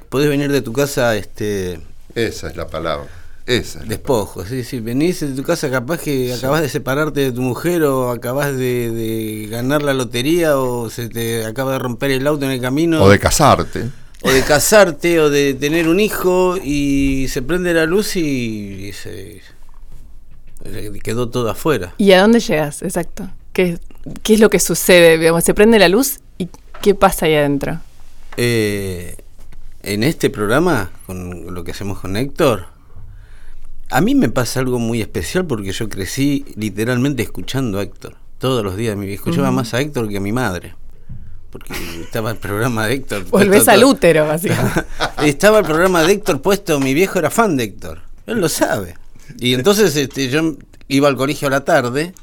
Podés 0.10 0.30
venir 0.30 0.52
de 0.52 0.62
tu 0.62 0.72
casa, 0.74 1.16
este, 1.16 1.80
Esa 2.16 2.48
es 2.50 2.56
la 2.56 2.68
palabra. 2.68 3.08
Esa 3.46 3.80
es 3.82 3.88
despojo, 3.88 4.46
sí, 4.46 4.64
sí, 4.66 4.80
venís 4.82 5.22
de 5.22 5.28
tu 5.30 5.42
casa 5.44 5.70
capaz 5.72 6.02
que 6.02 6.34
acabas 6.34 6.62
de 6.62 6.68
separarte 6.70 7.22
de 7.22 7.32
tu 7.32 7.42
mujer 7.42 7.84
o 7.84 8.10
acabas 8.12 8.52
de, 8.58 8.92
de 8.92 9.48
ganar 9.50 9.82
la 9.84 9.94
lotería 9.94 10.58
o 10.58 10.90
se 10.90 11.08
te 11.08 11.46
acaba 11.46 11.72
de 11.74 11.80
romper 11.80 12.12
el 12.12 12.28
auto 12.28 12.44
en 12.46 12.52
el 12.52 12.60
camino. 12.62 13.02
O 13.02 13.10
de 13.10 13.20
casarte. 13.20 13.90
O 14.22 14.32
de 14.32 14.42
casarte 14.44 15.20
o 15.20 15.30
de 15.30 15.54
tener 15.54 15.88
un 15.88 16.00
hijo 16.00 16.58
y 16.64 17.28
se 17.30 17.42
prende 17.42 17.74
la 17.74 17.86
luz 17.86 18.16
y, 18.16 18.90
y 18.90 18.94
se 18.94 19.42
quedó 21.04 21.30
todo 21.30 21.50
afuera. 21.50 21.94
¿Y 21.98 22.12
a 22.12 22.22
dónde 22.22 22.40
llegas? 22.40 22.82
Exacto. 22.82 23.30
¿Qué, 23.54 23.80
qué 24.24 24.36
es 24.36 24.40
lo 24.40 24.50
que 24.50 24.60
sucede? 24.60 25.18
Digamos, 25.18 25.44
se 25.44 25.54
prende 25.54 25.80
la 25.80 25.90
luz 25.90 26.20
y 26.38 26.50
¿qué 26.82 26.96
pasa 26.96 27.26
ahí 27.26 27.36
adentro? 27.36 27.80
Eh, 28.38 29.16
en 29.84 30.04
este 30.04 30.30
programa, 30.30 30.92
con 31.06 31.54
lo 31.54 31.64
que 31.64 31.72
hacemos 31.72 32.00
con 32.00 32.18
Héctor, 32.18 32.68
a 33.90 34.02
mí 34.02 34.16
me 34.16 34.30
pasa 34.30 34.60
algo 34.60 34.80
muy 34.80 35.02
especial 35.02 35.46
porque 35.46 35.72
yo 35.72 35.90
crecí 35.90 36.46
literalmente 36.56 37.24
escuchando 37.24 37.80
a 37.80 37.84
Héctor. 37.84 38.16
Todos 38.38 38.64
los 38.64 38.76
días 38.76 38.98
escuchaba 39.00 39.52
más 39.52 39.74
a 39.74 39.82
Héctor 39.82 40.10
que 40.10 40.18
a 40.18 40.22
mi 40.22 40.32
madre. 40.32 40.76
Porque 41.60 42.02
estaba 42.02 42.32
el 42.32 42.38
programa 42.38 42.88
de 42.88 42.94
Héctor. 42.94 43.24
Volvés 43.30 43.50
puesto 43.50 43.72
al 43.72 43.84
útero, 43.84 44.28
básicamente. 44.28 44.84
estaba 45.26 45.60
el 45.60 45.66
programa 45.66 46.04
de 46.04 46.14
Héctor 46.14 46.42
puesto, 46.42 46.80
mi 46.80 46.94
viejo 46.94 47.20
era 47.20 47.30
fan 47.30 47.58
de 47.58 47.64
Héctor. 47.66 48.02
Él 48.26 48.40
lo 48.40 48.50
sabe. 48.50 48.96
Y 49.40 49.54
entonces 49.54 49.96
este, 49.96 50.30
yo 50.30 50.56
iba 50.88 51.08
al 51.08 51.16
colegio 51.16 51.48
a 51.48 51.52
la 51.52 51.66
tarde. 51.66 52.14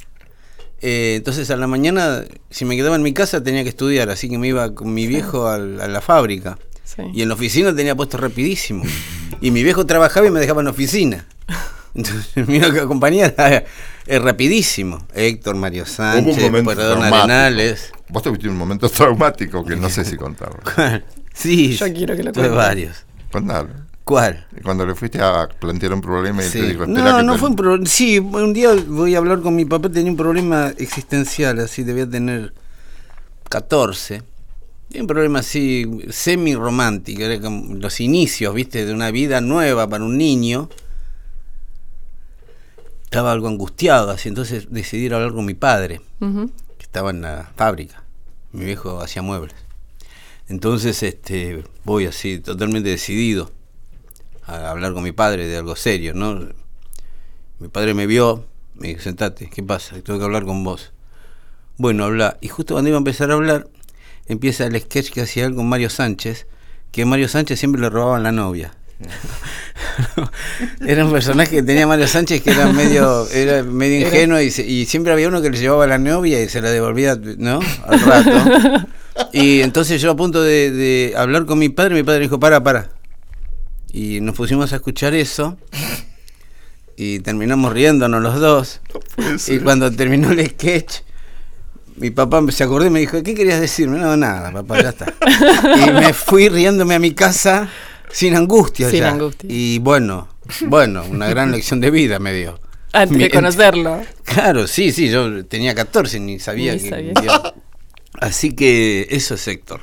eh, 0.81 1.15
entonces 1.17 1.51
a 1.51 1.57
la 1.57 1.67
mañana, 1.67 2.25
si 2.51 2.65
me 2.65 2.77
quedaba 2.77 2.97
en 2.97 3.03
mi 3.03 3.13
casa, 3.13 3.43
tenía 3.43 3.63
que 3.63 3.69
estudiar. 3.71 4.11
Así 4.11 4.29
que 4.29 4.39
me 4.39 4.49
iba 4.49 4.75
con 4.75 4.93
mi 4.93 5.07
viejo 5.07 5.49
a 5.49 5.59
la 5.59 6.01
fábrica. 6.01 6.59
Sí. 6.85 7.03
Y 7.15 7.23
en 7.23 7.29
la 7.29 7.35
oficina 7.35 7.75
tenía 7.75 7.95
puesto 7.95 8.19
rapidísimo. 8.19 8.85
Y 9.41 9.51
mi 9.51 9.63
viejo 9.63 9.87
trabajaba 9.87 10.27
y 10.27 10.31
me 10.31 10.41
dejaba 10.41 10.61
en 10.61 10.67
la 10.67 10.71
oficina. 10.71 11.27
Entonces 11.95 12.49
me 12.49 12.57
iba 12.57 12.67
a 12.67 12.83
acompañar 12.83 13.35
es 14.07 14.23
rapidísimo. 14.23 15.07
Héctor, 15.15 15.57
Mario 15.57 15.87
Sánchez, 15.87 16.51
Perdón. 16.51 17.03
Arenales. 17.03 17.93
Vos 18.15 18.23
tuviste 18.23 18.49
un 18.49 18.57
momento 18.57 18.89
traumático 18.99 19.65
que 19.65 19.75
no 19.77 19.91
sé 19.91 20.05
si 20.05 20.17
contarlo. 20.17 20.61
sí, 21.35 21.77
Yo 21.77 21.93
quiero 21.93 22.15
que 22.17 22.23
lo 22.23 22.31
tuve 22.33 22.45
cuentes. 22.45 22.57
varios. 22.57 22.97
Contalo. 23.31 23.69
¿Cuál? 24.05 24.47
Cuando 24.63 24.87
le 24.87 24.95
fuiste 24.95 25.21
a 25.21 25.49
plantear 25.49 25.93
un 25.95 26.01
problema 26.01 26.43
y 26.45 26.47
Sí. 26.49 26.59
te 26.61 26.67
dijo, 26.69 26.85
espera 26.85 27.11
No, 27.13 27.17
que 27.19 27.23
no 27.25 27.33
te- 27.33 27.39
fue 27.41 27.49
un 27.49 27.57
problema. 27.57 27.87
Sí, 27.87 28.19
un 28.21 28.53
día 28.53 28.71
voy 28.87 29.15
a 29.15 29.19
hablar 29.19 29.41
con 29.41 29.57
mi 29.57 29.65
papá, 29.65 29.89
tenía 29.89 30.13
un 30.13 30.17
problema 30.17 30.69
existencial, 30.79 31.59
así 31.59 31.83
debía 31.83 32.09
tener 32.09 32.55
14. 33.49 34.23
Y 34.91 35.01
un 35.01 35.07
problema 35.09 35.41
así 35.41 36.03
semi-romántico, 36.11 37.23
era 37.23 37.41
como 37.41 37.75
los 37.75 37.99
inicios, 38.01 38.55
viste, 38.55 38.87
de 38.87 38.93
una 38.95 39.11
vida 39.11 39.41
nueva 39.41 39.89
para 39.89 40.05
un 40.05 40.17
niño. 40.19 40.69
Estaba 43.05 43.33
algo 43.33 43.49
angustiado, 43.49 44.11
así 44.13 44.29
entonces 44.29 44.67
decidí 44.71 45.07
ir 45.07 45.15
a 45.15 45.17
hablar 45.17 45.33
con 45.33 45.45
mi 45.47 45.55
padre, 45.55 46.01
que 46.21 46.83
estaba 46.85 47.11
en 47.11 47.23
la 47.23 47.51
fábrica. 47.57 48.04
Mi 48.55 48.65
viejo 48.65 49.01
hacía 49.01 49.21
muebles. 49.21 49.57
Entonces 50.49 51.03
este 51.03 51.65
voy 51.85 52.07
así, 52.07 52.39
totalmente 52.39 52.89
decidido 52.89 53.51
a 54.47 54.71
hablar 54.71 54.95
con 54.95 55.03
mi 55.03 55.11
padre 55.11 55.49
de 55.49 55.57
algo 55.57 55.75
serio, 55.75 56.15
¿no? 56.15 56.49
Mi 57.59 57.67
padre 57.67 57.95
me 57.95 58.07
vio, 58.07 58.47
me 58.77 58.89
dijo, 58.89 59.01
sentate, 59.01 59.51
¿qué 59.51 59.65
pasa? 59.65 60.01
Tengo 60.03 60.21
que 60.21 60.25
hablar 60.25 60.45
con 60.45 60.63
vos. 60.63 60.93
Bueno, 61.79 62.05
habla. 62.05 62.39
Y 62.41 62.47
justo 62.47 62.75
cuando 62.75 62.91
iba 62.91 62.97
a 62.97 62.99
empezar 62.99 63.33
a 63.33 63.35
hablar, 63.35 63.67
empieza 64.27 64.67
el 64.67 64.81
sketch 64.81 65.11
que 65.11 65.23
hacía 65.23 65.47
él 65.47 65.57
con 65.57 65.69
Mario 65.69 65.91
Sánchez, 65.91 66.47
que 66.93 67.05
Mario 67.05 67.27
Sánchez 67.27 67.59
siempre 67.59 67.81
le 67.81 67.91
robaban 67.91 68.23
la 68.23 68.31
novia. 68.31 68.73
era 70.87 71.05
un 71.05 71.13
personaje 71.13 71.57
que 71.57 71.63
tenía 71.63 71.87
Mario 71.87 72.07
Sánchez 72.07 72.43
que 72.43 72.51
era 72.51 72.67
medio, 72.73 73.29
era 73.31 73.63
medio 73.63 74.07
ingenuo 74.07 74.41
y, 74.41 74.51
se- 74.51 74.67
y 74.67 74.87
siempre 74.87 75.13
había 75.13 75.29
uno 75.29 75.43
que 75.43 75.51
le 75.51 75.59
llevaba 75.59 75.87
la 75.87 75.99
novia 75.99 76.43
y 76.43 76.49
se 76.49 76.61
la 76.61 76.71
devolvía, 76.71 77.19
¿no? 77.39 77.61
Al 77.87 78.01
rato. 78.01 78.87
Y 79.33 79.61
entonces 79.61 80.03
yo 80.03 80.11
a 80.11 80.17
punto 80.17 80.43
de, 80.43 80.73
de 80.73 81.15
hablar 81.17 81.45
con 81.47 81.57
mi 81.57 81.69
padre, 81.69 81.95
mi 81.95 82.03
padre 82.03 82.23
dijo, 82.23 82.41
para, 82.41 82.65
para. 82.65 82.91
Y 83.93 84.21
nos 84.21 84.35
pusimos 84.35 84.73
a 84.73 84.77
escuchar 84.77 85.15
eso 85.15 85.57
y 86.97 87.21
terminamos 87.21 87.73
riéndonos 87.73 88.21
los 88.21 88.41
dos. 88.41 88.81
Y 89.47 89.59
cuando 89.61 89.93
terminó 89.93 90.33
el 90.33 90.45
sketch, 90.45 91.03
mi 91.95 92.11
papá 92.11 92.43
se 92.51 92.65
acordó 92.65 92.87
y 92.87 92.91
me 92.91 92.99
dijo, 92.99 93.23
¿qué 93.23 93.37
querías 93.37 93.61
decirme? 93.61 93.99
No, 94.01 94.17
nada, 94.17 94.51
papá, 94.51 94.83
ya 94.83 94.89
está. 94.89 95.07
y 95.87 95.91
me 95.93 96.13
fui 96.13 96.49
riéndome 96.49 96.97
a 96.97 96.99
mi 96.99 97.13
casa 97.15 97.69
sin 98.15 98.37
angustia 98.37 98.89
Sin 98.91 99.01
ya. 99.01 99.11
angustia. 99.11 99.49
Y 99.51 99.79
bueno, 99.81 100.29
Bueno, 100.69 101.05
una 101.11 101.29
gran 101.29 101.51
lección 101.51 101.81
de 101.81 101.91
vida 101.91 102.19
me 102.21 102.33
dio. 102.33 102.61
Antes 102.93 103.19
de 103.19 103.31
conocerlo. 103.31 104.01
Claro, 104.23 104.69
sí, 104.69 104.93
sí, 104.93 105.11
yo 105.11 105.45
tenía 105.47 105.75
14, 105.75 106.21
ni 106.21 106.39
sabía 106.39 106.75
Ni 106.75 106.81
que... 106.81 106.89
sabía. 106.89 107.15
Así 108.21 108.55
que 108.55 109.09
eso 109.11 109.35
es 109.35 109.49
Héctor. 109.49 109.81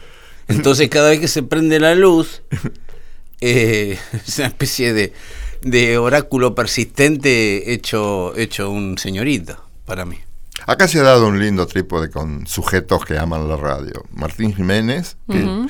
Entonces 0.48 0.88
cada 0.90 1.10
vez 1.10 1.20
que 1.20 1.28
se 1.28 1.44
prende 1.44 1.80
la 1.80 1.94
luz, 1.94 2.42
eh, 3.42 4.00
es 4.28 4.38
una 4.40 4.48
especie 4.48 4.94
de, 4.94 5.12
de 5.62 5.98
oráculo 5.98 6.56
persistente 6.56 7.74
hecho, 7.74 8.34
hecho 8.38 8.72
un 8.72 8.98
señorito 8.98 9.62
para 9.86 10.06
mí. 10.06 10.18
Acá 10.68 10.88
se 10.88 11.00
ha 11.00 11.04
dado 11.04 11.28
un 11.28 11.40
lindo 11.40 11.66
trípode 11.68 12.10
con 12.10 12.48
sujetos 12.48 13.04
que 13.04 13.18
aman 13.18 13.50
la 13.50 13.58
radio. 13.58 14.06
Martín 14.14 14.54
Jiménez, 14.56 15.18
que 15.30 15.66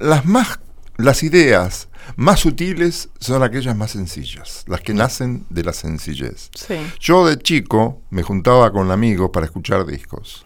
las 0.00 0.24
más 0.26 0.58
las 1.02 1.22
ideas 1.22 1.88
más 2.16 2.40
sutiles 2.40 3.08
son 3.20 3.42
aquellas 3.42 3.76
más 3.76 3.92
sencillas, 3.92 4.64
las 4.66 4.80
que 4.80 4.94
nacen 4.94 5.44
de 5.50 5.62
la 5.64 5.72
sencillez. 5.72 6.50
Sí. 6.54 6.74
Yo 6.98 7.26
de 7.26 7.38
chico 7.38 8.00
me 8.10 8.22
juntaba 8.22 8.70
con 8.72 8.90
amigos 8.90 9.30
para 9.32 9.46
escuchar 9.46 9.86
discos. 9.86 10.44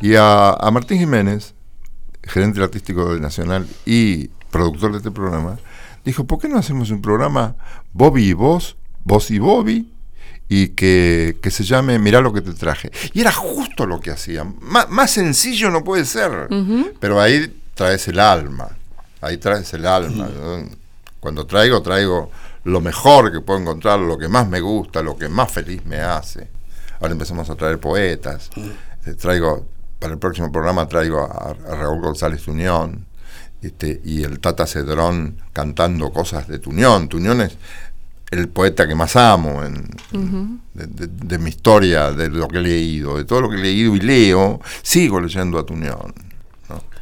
Y 0.00 0.14
a, 0.14 0.50
a 0.50 0.70
Martín 0.70 0.98
Jiménez, 0.98 1.54
gerente 2.22 2.62
artístico 2.62 3.14
de 3.14 3.20
Nacional 3.20 3.66
y 3.86 4.28
productor 4.50 4.92
de 4.92 4.98
este 4.98 5.10
programa, 5.10 5.58
dijo, 6.04 6.24
¿por 6.24 6.38
qué 6.40 6.48
no 6.48 6.58
hacemos 6.58 6.90
un 6.90 7.02
programa 7.02 7.54
Bobby 7.92 8.28
y 8.28 8.32
vos, 8.32 8.76
vos 9.04 9.30
y 9.30 9.38
Bobby? 9.38 9.92
Y 10.50 10.68
que, 10.68 11.36
que 11.42 11.50
se 11.50 11.62
llame 11.62 11.98
Mirá 11.98 12.22
lo 12.22 12.32
que 12.32 12.40
te 12.40 12.54
traje. 12.54 12.90
Y 13.12 13.20
era 13.20 13.30
justo 13.32 13.84
lo 13.86 14.00
que 14.00 14.10
hacían. 14.10 14.56
Má- 14.62 14.86
más 14.88 15.10
sencillo 15.10 15.68
no 15.70 15.84
puede 15.84 16.06
ser. 16.06 16.48
Pero 16.98 17.20
ahí 17.20 17.54
traes 17.74 18.08
el 18.08 18.18
alma. 18.18 18.70
Ahí 19.20 19.36
traes 19.38 19.72
el 19.74 19.86
alma. 19.86 20.28
¿no? 20.28 20.68
Cuando 21.20 21.46
traigo, 21.46 21.82
traigo 21.82 22.30
lo 22.64 22.80
mejor 22.80 23.32
que 23.32 23.40
puedo 23.40 23.58
encontrar, 23.60 23.98
lo 24.00 24.16
que 24.18 24.28
más 24.28 24.48
me 24.48 24.60
gusta, 24.60 25.02
lo 25.02 25.16
que 25.16 25.28
más 25.28 25.50
feliz 25.50 25.84
me 25.84 25.98
hace. 26.00 26.48
Ahora 27.00 27.12
empezamos 27.12 27.48
a 27.50 27.54
traer 27.54 27.78
poetas. 27.78 28.50
Eh, 29.06 29.14
traigo, 29.14 29.66
para 29.98 30.12
el 30.12 30.18
próximo 30.18 30.50
programa 30.52 30.86
traigo 30.86 31.20
a, 31.20 31.50
a 31.50 31.74
Raúl 31.76 32.00
González 32.02 32.42
Tuñón 32.42 33.06
este, 33.62 34.00
y 34.04 34.22
el 34.22 34.38
Tata 34.40 34.66
Cedrón 34.66 35.38
cantando 35.52 36.12
cosas 36.12 36.46
de 36.46 36.58
Tuñón. 36.58 37.08
Tuñón 37.08 37.40
es 37.40 37.56
el 38.30 38.48
poeta 38.48 38.86
que 38.86 38.94
más 38.94 39.16
amo 39.16 39.64
en, 39.64 39.88
de, 40.74 40.86
de- 40.86 41.06
de 41.08 41.38
mi 41.38 41.50
historia, 41.50 42.12
de 42.12 42.28
lo 42.28 42.46
que 42.46 42.58
he 42.58 42.62
leído, 42.62 43.16
de 43.16 43.24
todo 43.24 43.40
lo 43.40 43.48
que 43.50 43.56
he 43.56 43.60
leído 43.62 43.96
y 43.96 44.00
leo, 44.00 44.60
sigo 44.82 45.18
leyendo 45.20 45.58
a 45.58 45.64
Tuñón. 45.66 46.12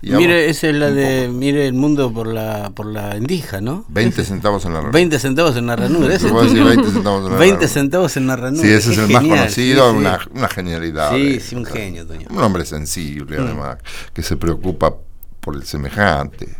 Mire, 0.03 0.49
esa 0.51 0.69
es 0.69 0.75
la 0.77 0.91
de 0.91 1.27
poco. 1.27 1.39
Mire 1.39 1.67
el 1.67 1.73
mundo 1.75 2.13
por 2.13 2.27
la, 2.27 2.71
por 2.71 2.87
la 2.87 3.17
endija, 3.17 3.61
¿no? 3.61 3.85
20 3.89 4.25
centavos 4.25 4.65
en 4.65 4.75
la 4.75 4.81
20 4.83 5.19
centavos 5.19 5.57
en 5.57 5.67
la 5.67 5.77
ranura. 5.77 6.15
ese 6.15 6.27
Te 6.27 6.33
puedo 6.33 6.45
es 6.45 6.53
decir 6.53 6.65
tuyo. 6.65 6.77
20 6.83 6.93
centavos 6.95 7.25
en 7.27 7.33
la 7.33 7.39
20 7.39 7.55
ranura. 7.55 7.69
centavos 7.69 8.17
en 8.17 8.27
la 8.27 8.37
ranura. 8.37 8.63
Sí, 8.63 8.69
ese 8.73 8.93
es 8.93 8.99
el 8.99 9.09
más 9.11 9.23
conocido, 9.23 9.49
sí, 9.91 9.93
sí. 9.93 9.99
Una, 9.99 10.21
una 10.35 10.49
genialidad. 10.49 11.13
Sí, 11.13 11.33
de- 11.35 11.41
sí, 11.41 11.57
un 11.57 11.65
genio, 11.65 12.07
Toño. 12.07 12.27
Un 12.31 12.39
hombre 12.39 12.65
sensible, 12.65 13.39
además, 13.39 13.79
que 14.13 14.23
se 14.23 14.37
preocupa 14.37 14.95
por 15.41 15.55
el 15.57 15.65
semejante. 15.65 16.57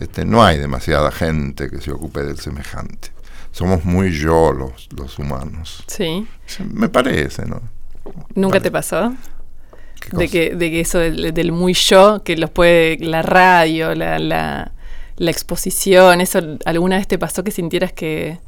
este, 0.00 0.24
no 0.24 0.42
hay 0.44 0.58
demasiada 0.58 1.10
gente 1.10 1.70
que 1.70 1.80
se 1.80 1.90
ocupe 1.92 2.22
del 2.22 2.38
semejante. 2.38 3.10
Somos 3.52 3.84
muy 3.84 4.12
yo 4.12 4.52
los, 4.52 4.88
los 4.96 5.18
humanos. 5.18 5.82
Sí. 5.88 6.26
Me 6.72 6.88
parece, 6.88 7.44
¿no? 7.46 7.60
¿Nunca 8.34 8.54
Vale. 8.58 8.60
te 8.60 8.70
pasó? 8.70 9.12
¿Qué 10.00 10.16
De 10.16 10.28
que, 10.28 10.54
de 10.54 10.70
que 10.70 10.80
eso 10.80 10.98
del, 10.98 11.32
del 11.34 11.52
muy 11.52 11.74
yo, 11.74 12.22
que 12.24 12.36
los 12.36 12.50
puede, 12.50 12.98
la 12.98 13.22
radio, 13.22 13.94
la, 13.94 14.18
la, 14.18 14.72
la 15.16 15.30
exposición, 15.30 16.20
eso, 16.20 16.40
¿alguna 16.64 16.96
vez 16.96 17.08
te 17.08 17.18
pasó 17.18 17.44
que 17.44 17.50
sintieras 17.50 17.92
que, 17.92 18.38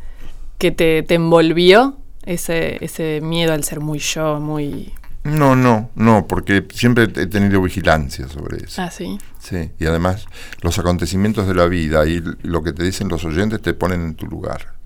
que 0.58 0.70
te, 0.70 1.02
te 1.02 1.14
envolvió 1.14 1.96
ese, 2.24 2.82
ese 2.84 3.20
miedo 3.22 3.52
al 3.52 3.64
ser 3.64 3.80
muy 3.80 3.98
yo, 3.98 4.40
muy... 4.40 4.92
No, 5.22 5.54
no, 5.54 5.90
no, 5.96 6.26
porque 6.26 6.66
siempre 6.72 7.04
he 7.04 7.26
tenido 7.26 7.60
vigilancia 7.60 8.26
sobre 8.26 8.64
eso. 8.64 8.80
Ah, 8.80 8.90
sí. 8.90 9.18
Sí, 9.38 9.70
y 9.78 9.84
además 9.84 10.24
los 10.62 10.78
acontecimientos 10.78 11.46
de 11.46 11.54
la 11.54 11.66
vida 11.66 12.06
y 12.06 12.22
lo 12.42 12.62
que 12.62 12.72
te 12.72 12.82
dicen 12.84 13.08
los 13.08 13.24
oyentes 13.26 13.60
te 13.60 13.74
ponen 13.74 14.00
en 14.00 14.14
tu 14.14 14.26
lugar. 14.26 14.79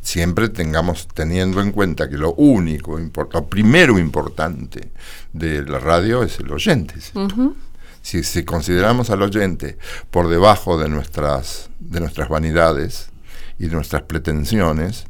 Siempre 0.00 0.48
tengamos 0.48 1.08
teniendo 1.08 1.60
en 1.60 1.72
cuenta 1.72 2.08
que 2.08 2.16
lo 2.16 2.32
único, 2.34 2.98
lo 2.98 3.46
primero 3.46 3.98
importante 3.98 4.92
de 5.32 5.62
la 5.64 5.78
radio 5.80 6.22
es 6.22 6.38
el 6.40 6.50
oyente. 6.52 6.94
Si, 8.00 8.22
si 8.22 8.44
consideramos 8.44 9.10
al 9.10 9.22
oyente 9.22 9.76
por 10.10 10.28
debajo 10.28 10.78
de 10.78 10.88
nuestras, 10.88 11.68
de 11.78 12.00
nuestras 12.00 12.28
vanidades 12.28 13.10
y 13.58 13.66
de 13.66 13.74
nuestras 13.74 14.02
pretensiones, 14.02 15.06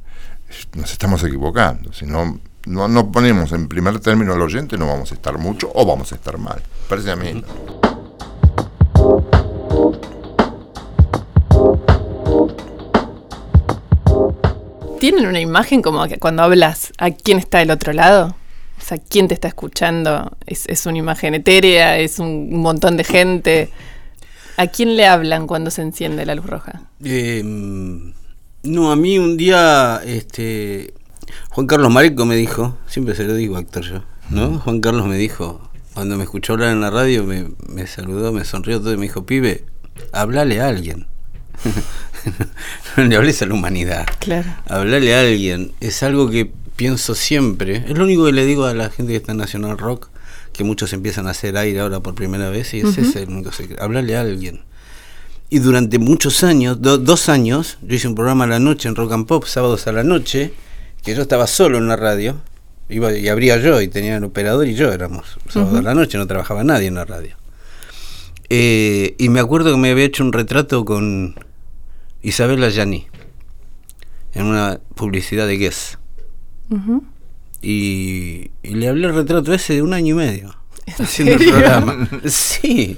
nos 0.74 0.90
estamos 0.90 1.22
equivocando. 1.22 1.92
Si 1.92 2.06
no, 2.06 2.40
no, 2.66 2.88
no 2.88 3.12
ponemos 3.12 3.52
en 3.52 3.68
primer 3.68 4.00
término 4.00 4.32
al 4.32 4.42
oyente, 4.42 4.78
no 4.78 4.86
vamos 4.86 5.12
a 5.12 5.14
estar 5.14 5.38
mucho 5.38 5.70
o 5.74 5.86
vamos 5.86 6.12
a 6.12 6.16
estar 6.16 6.38
mal. 6.38 6.62
Parece 6.88 7.10
a 7.10 7.16
mí. 7.16 7.42
¿Tienen 14.98 15.26
una 15.26 15.40
imagen 15.40 15.82
como 15.82 16.06
que 16.06 16.18
cuando 16.18 16.42
hablas 16.42 16.92
a 16.98 17.10
quién 17.10 17.38
está 17.38 17.58
del 17.58 17.70
otro 17.70 17.92
lado? 17.92 18.36
O 18.78 18.80
sea, 18.80 18.98
¿quién 18.98 19.28
te 19.28 19.34
está 19.34 19.48
escuchando? 19.48 20.36
¿Es, 20.46 20.66
es 20.66 20.86
una 20.86 20.98
imagen 20.98 21.34
etérea? 21.34 21.98
¿Es 21.98 22.18
un 22.18 22.56
montón 22.56 22.96
de 22.96 23.04
gente? 23.04 23.70
¿A 24.56 24.66
quién 24.66 24.96
le 24.96 25.06
hablan 25.06 25.46
cuando 25.46 25.70
se 25.70 25.82
enciende 25.82 26.26
la 26.26 26.34
luz 26.34 26.46
roja? 26.46 26.82
Eh, 27.04 27.42
no, 28.64 28.90
a 28.90 28.96
mí 28.96 29.18
un 29.18 29.36
día, 29.36 30.00
este, 30.04 30.94
Juan 31.50 31.66
Carlos 31.66 31.92
Mareco 31.92 32.26
me 32.26 32.34
dijo, 32.34 32.76
siempre 32.88 33.14
se 33.14 33.24
lo 33.24 33.34
digo 33.34 33.56
a 33.56 33.60
Héctor 33.60 33.84
yo, 33.84 34.02
¿no? 34.30 34.58
Juan 34.58 34.80
Carlos 34.80 35.06
me 35.06 35.16
dijo, 35.16 35.70
cuando 35.94 36.16
me 36.16 36.24
escuchó 36.24 36.54
hablar 36.54 36.72
en 36.72 36.80
la 36.80 36.90
radio, 36.90 37.22
me, 37.24 37.46
me 37.68 37.86
saludó, 37.86 38.32
me 38.32 38.44
sonrió 38.44 38.80
todo 38.80 38.92
y 38.92 38.96
me 38.96 39.04
dijo, 39.04 39.24
pibe, 39.24 39.64
hablale 40.12 40.60
a 40.60 40.68
alguien. 40.68 41.06
no 42.96 43.04
le 43.04 43.16
hables 43.16 43.42
a 43.42 43.46
la 43.46 43.54
humanidad. 43.54 44.06
Claro. 44.18 44.48
Hablarle 44.66 45.14
a 45.14 45.20
alguien 45.20 45.72
es 45.80 46.02
algo 46.02 46.30
que 46.30 46.50
pienso 46.76 47.14
siempre. 47.14 47.84
Es 47.88 47.96
lo 47.96 48.04
único 48.04 48.26
que 48.26 48.32
le 48.32 48.44
digo 48.46 48.64
a 48.64 48.74
la 48.74 48.90
gente 48.90 49.12
que 49.12 49.16
está 49.16 49.32
en 49.32 49.38
National 49.38 49.78
Rock, 49.78 50.08
que 50.52 50.64
muchos 50.64 50.92
empiezan 50.92 51.26
a 51.26 51.30
hacer 51.30 51.56
aire 51.56 51.80
ahora 51.80 52.00
por 52.00 52.14
primera 52.14 52.50
vez, 52.50 52.74
y 52.74 52.80
ese 52.80 53.00
es 53.02 53.16
el 53.16 53.28
único 53.28 53.52
secreto. 53.52 53.82
Hablarle 53.82 54.16
a 54.16 54.20
alguien. 54.22 54.62
Y 55.50 55.60
durante 55.60 55.98
muchos 55.98 56.44
años, 56.44 56.82
do- 56.82 56.98
dos 56.98 57.28
años, 57.28 57.78
yo 57.82 57.94
hice 57.96 58.06
un 58.08 58.14
programa 58.14 58.44
a 58.44 58.48
la 58.48 58.58
noche 58.58 58.88
en 58.88 58.94
Rock 58.96 59.12
and 59.12 59.26
Pop, 59.26 59.44
sábados 59.46 59.86
a 59.86 59.92
la 59.92 60.04
noche, 60.04 60.52
que 61.02 61.14
yo 61.14 61.22
estaba 61.22 61.46
solo 61.46 61.78
en 61.78 61.88
la 61.88 61.96
radio, 61.96 62.36
iba 62.90 63.12
y 63.16 63.28
abría 63.28 63.56
yo, 63.58 63.80
y 63.80 63.88
tenía 63.88 64.16
el 64.18 64.24
operador 64.24 64.66
y 64.68 64.74
yo 64.74 64.92
éramos 64.92 65.38
sábado 65.48 65.78
a 65.78 65.82
la 65.82 65.94
noche, 65.94 66.18
no 66.18 66.26
trabajaba 66.26 66.64
nadie 66.64 66.88
en 66.88 66.94
la 66.96 67.04
radio. 67.06 67.34
Eh, 68.50 69.14
y 69.18 69.28
me 69.28 69.40
acuerdo 69.40 69.70
que 69.72 69.78
me 69.78 69.90
había 69.90 70.04
hecho 70.04 70.22
un 70.24 70.32
retrato 70.32 70.84
con 70.84 71.34
Isabela 72.22 72.68
Yaní 72.68 73.06
en 74.34 74.46
una 74.46 74.80
publicidad 74.94 75.46
de 75.46 75.56
Guess. 75.56 75.98
Ujú. 76.70 77.04
Y, 77.62 78.50
y 78.62 78.74
le 78.74 78.88
hablé 78.88 79.08
el 79.08 79.14
retrato 79.14 79.52
ese 79.52 79.74
de 79.74 79.82
un 79.82 79.92
año 79.92 80.14
y 80.14 80.18
medio. 80.18 80.54
¿En 80.86 80.94
Haciendo 81.04 81.34
el 81.34 81.50
programa. 81.50 82.08
Sí, 82.26 82.96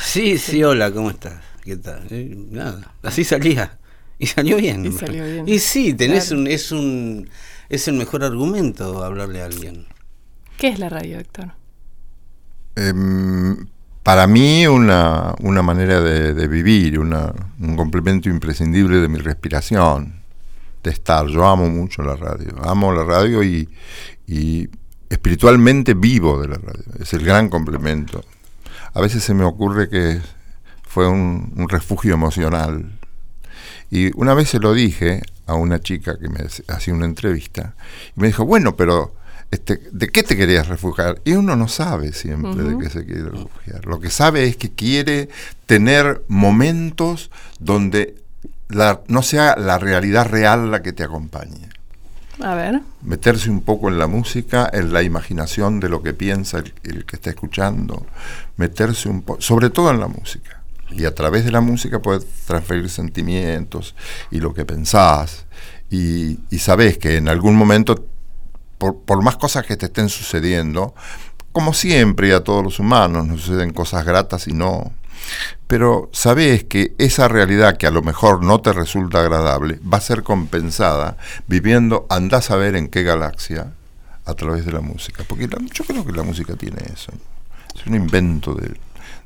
sí, 0.00 0.38
sí, 0.38 0.62
hola, 0.64 0.90
¿cómo 0.92 1.10
estás? 1.10 1.40
¿Qué 1.62 1.76
tal? 1.76 2.06
Eh, 2.10 2.34
nada, 2.50 2.94
así 3.02 3.24
salía. 3.24 3.78
Y 4.18 4.26
salió 4.26 4.56
bien. 4.56 4.84
Y 4.86 4.92
salió 4.92 5.24
bien. 5.24 5.48
Y 5.48 5.58
sí, 5.58 5.94
tenés 5.94 6.26
Claro. 6.28 6.40
un, 6.42 6.46
es 6.48 6.72
un, 6.72 7.28
es 7.68 7.88
el 7.88 7.94
mejor 7.94 8.22
argumento 8.24 9.02
hablarle 9.04 9.42
a 9.42 9.46
alguien. 9.46 9.86
¿Qué 10.58 10.68
es 10.68 10.78
la 10.78 10.88
radio, 10.88 11.18
Héctor? 11.18 11.52
Em, 12.76 13.66
para 14.02 14.26
mí 14.26 14.66
una, 14.66 15.34
una 15.40 15.62
manera 15.62 16.00
de, 16.00 16.34
de 16.34 16.48
vivir, 16.48 16.98
una- 16.98 17.32
un 17.60 17.76
complemento 17.76 18.28
imprescindible 18.28 18.98
de 18.98 19.08
mi 19.08 19.18
respiración, 19.18 20.22
de 20.82 20.90
estar. 20.90 21.26
Yo 21.28 21.46
amo 21.46 21.68
mucho 21.68 22.02
la 22.02 22.16
radio, 22.16 22.52
amo 22.64 22.92
la 22.92 23.04
radio 23.04 23.42
y, 23.44 23.68
y 24.26 24.68
espiritualmente 25.08 25.94
vivo 25.94 26.40
de 26.40 26.48
la 26.48 26.56
radio. 26.56 26.84
Es 27.00 27.12
el 27.12 27.24
gran 27.24 27.48
complemento. 27.48 28.24
A 28.94 29.00
veces 29.00 29.22
se 29.22 29.34
me 29.34 29.44
ocurre 29.44 29.88
que 29.88 30.20
fue 30.82 31.08
un, 31.08 31.52
un 31.56 31.68
refugio 31.68 32.14
emocional. 32.14 32.98
Y 33.90 34.10
una 34.18 34.34
vez 34.34 34.48
se 34.48 34.58
lo 34.58 34.72
dije 34.72 35.22
a 35.46 35.54
una 35.54 35.80
chica 35.80 36.18
que 36.18 36.28
me 36.28 36.40
hacía 36.68 36.94
una 36.94 37.04
entrevista 37.06 37.74
y 38.16 38.20
me 38.20 38.26
dijo, 38.26 38.44
bueno, 38.44 38.74
pero 38.76 39.14
este, 39.52 39.80
¿de 39.92 40.08
qué 40.08 40.24
te 40.24 40.36
querías 40.36 40.66
refugiar? 40.66 41.20
Y 41.24 41.32
uno 41.34 41.54
no 41.54 41.68
sabe 41.68 42.12
siempre 42.12 42.62
de 42.64 42.76
qué 42.78 42.90
se 42.90 43.04
quiere 43.04 43.22
refugiar. 43.30 43.86
Lo 43.86 44.00
que 44.00 44.10
sabe 44.10 44.44
es 44.46 44.56
que 44.56 44.70
quiere 44.72 45.28
tener 45.66 46.22
momentos 46.26 47.30
donde 47.60 48.16
la- 48.68 49.02
no 49.08 49.22
sea 49.22 49.54
la 49.56 49.78
realidad 49.78 50.26
real 50.28 50.70
la 50.70 50.82
que 50.82 50.92
te 50.92 51.04
acompañe. 51.04 51.68
A 52.40 52.54
ver. 52.54 52.80
Meterse 53.02 53.50
un 53.50 53.60
poco 53.60 53.88
en 53.90 53.98
la 53.98 54.06
música, 54.06 54.68
en 54.72 54.92
la 54.92 55.02
imaginación 55.02 55.78
de 55.80 55.88
lo 55.90 56.02
que 56.02 56.14
piensa 56.14 56.58
el, 56.58 56.72
el 56.82 57.04
que 57.04 57.16
está 57.16 57.30
escuchando, 57.30 58.06
meterse 58.56 59.08
un 59.08 59.22
poco, 59.22 59.40
sobre 59.42 59.70
todo 59.70 59.90
en 59.90 60.00
la 60.00 60.08
música. 60.08 60.62
Y 60.90 61.04
a 61.04 61.14
través 61.14 61.44
de 61.44 61.52
la 61.52 61.60
música 61.60 62.00
puedes 62.00 62.24
transferir 62.46 62.88
sentimientos 62.90 63.94
y 64.30 64.40
lo 64.40 64.52
que 64.54 64.64
pensás. 64.64 65.44
y, 65.90 66.38
y 66.50 66.58
sabés 66.58 66.96
que 66.98 67.16
en 67.18 67.28
algún 67.28 67.54
momento, 67.54 68.06
por, 69.06 69.22
más 69.22 69.36
cosas 69.36 69.66
que 69.66 69.76
te 69.76 69.86
estén 69.86 70.08
sucediendo, 70.08 70.94
como 71.52 71.72
siempre 71.74 72.32
a 72.32 72.42
todos 72.42 72.64
los 72.64 72.78
humanos 72.78 73.26
nos 73.26 73.42
suceden 73.42 73.72
cosas 73.72 74.04
gratas 74.04 74.48
y 74.48 74.52
no, 74.52 74.92
pero 75.66 76.10
sabés 76.12 76.64
que 76.64 76.94
esa 76.98 77.28
realidad 77.28 77.76
que 77.76 77.86
a 77.86 77.90
lo 77.90 78.02
mejor 78.02 78.42
no 78.42 78.60
te 78.60 78.72
resulta 78.72 79.20
agradable 79.20 79.78
va 79.90 79.98
a 79.98 80.00
ser 80.00 80.22
compensada 80.22 81.16
viviendo, 81.46 82.06
andás 82.10 82.50
a 82.50 82.56
ver 82.56 82.76
en 82.76 82.88
qué 82.88 83.02
galaxia, 83.02 83.72
a 84.24 84.34
través 84.34 84.64
de 84.64 84.72
la 84.72 84.80
música. 84.80 85.24
Porque 85.26 85.48
yo 85.48 85.84
creo 85.84 86.04
que 86.04 86.12
la 86.12 86.22
música 86.22 86.54
tiene 86.54 86.78
eso. 86.92 87.12
Es 87.74 87.86
un 87.86 87.94
invento 87.94 88.54
del, 88.54 88.78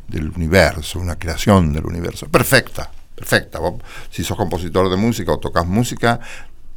del 0.08 0.30
universo, 0.30 0.98
una 0.98 1.18
creación 1.18 1.72
del 1.72 1.86
universo. 1.86 2.28
Perfecta, 2.28 2.90
perfecta. 3.14 3.58
Vos, 3.58 3.82
si 4.10 4.25
sos 4.25 4.36
compositor 4.36 4.88
de 4.90 4.96
música 4.96 5.32
o 5.32 5.38
tocas 5.38 5.66
música, 5.66 6.20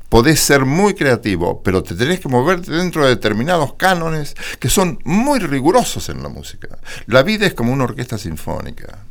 podés 0.09 0.39
ser 0.39 0.65
muy 0.65 0.95
creativo, 0.95 1.61
pero 1.63 1.83
te 1.83 1.95
tenés 1.95 2.19
que 2.19 2.27
moverte 2.27 2.71
dentro 2.71 3.03
de 3.03 3.09
determinados 3.09 3.75
cánones 3.75 4.35
que 4.59 4.69
son 4.69 4.99
muy 5.05 5.39
rigurosos 5.39 6.09
en 6.09 6.23
la 6.23 6.29
música. 6.29 6.79
La 7.05 7.23
vida 7.23 7.45
es 7.45 7.53
como 7.53 7.71
una 7.71 7.85
orquesta 7.85 8.17
sinfónica, 8.17 9.05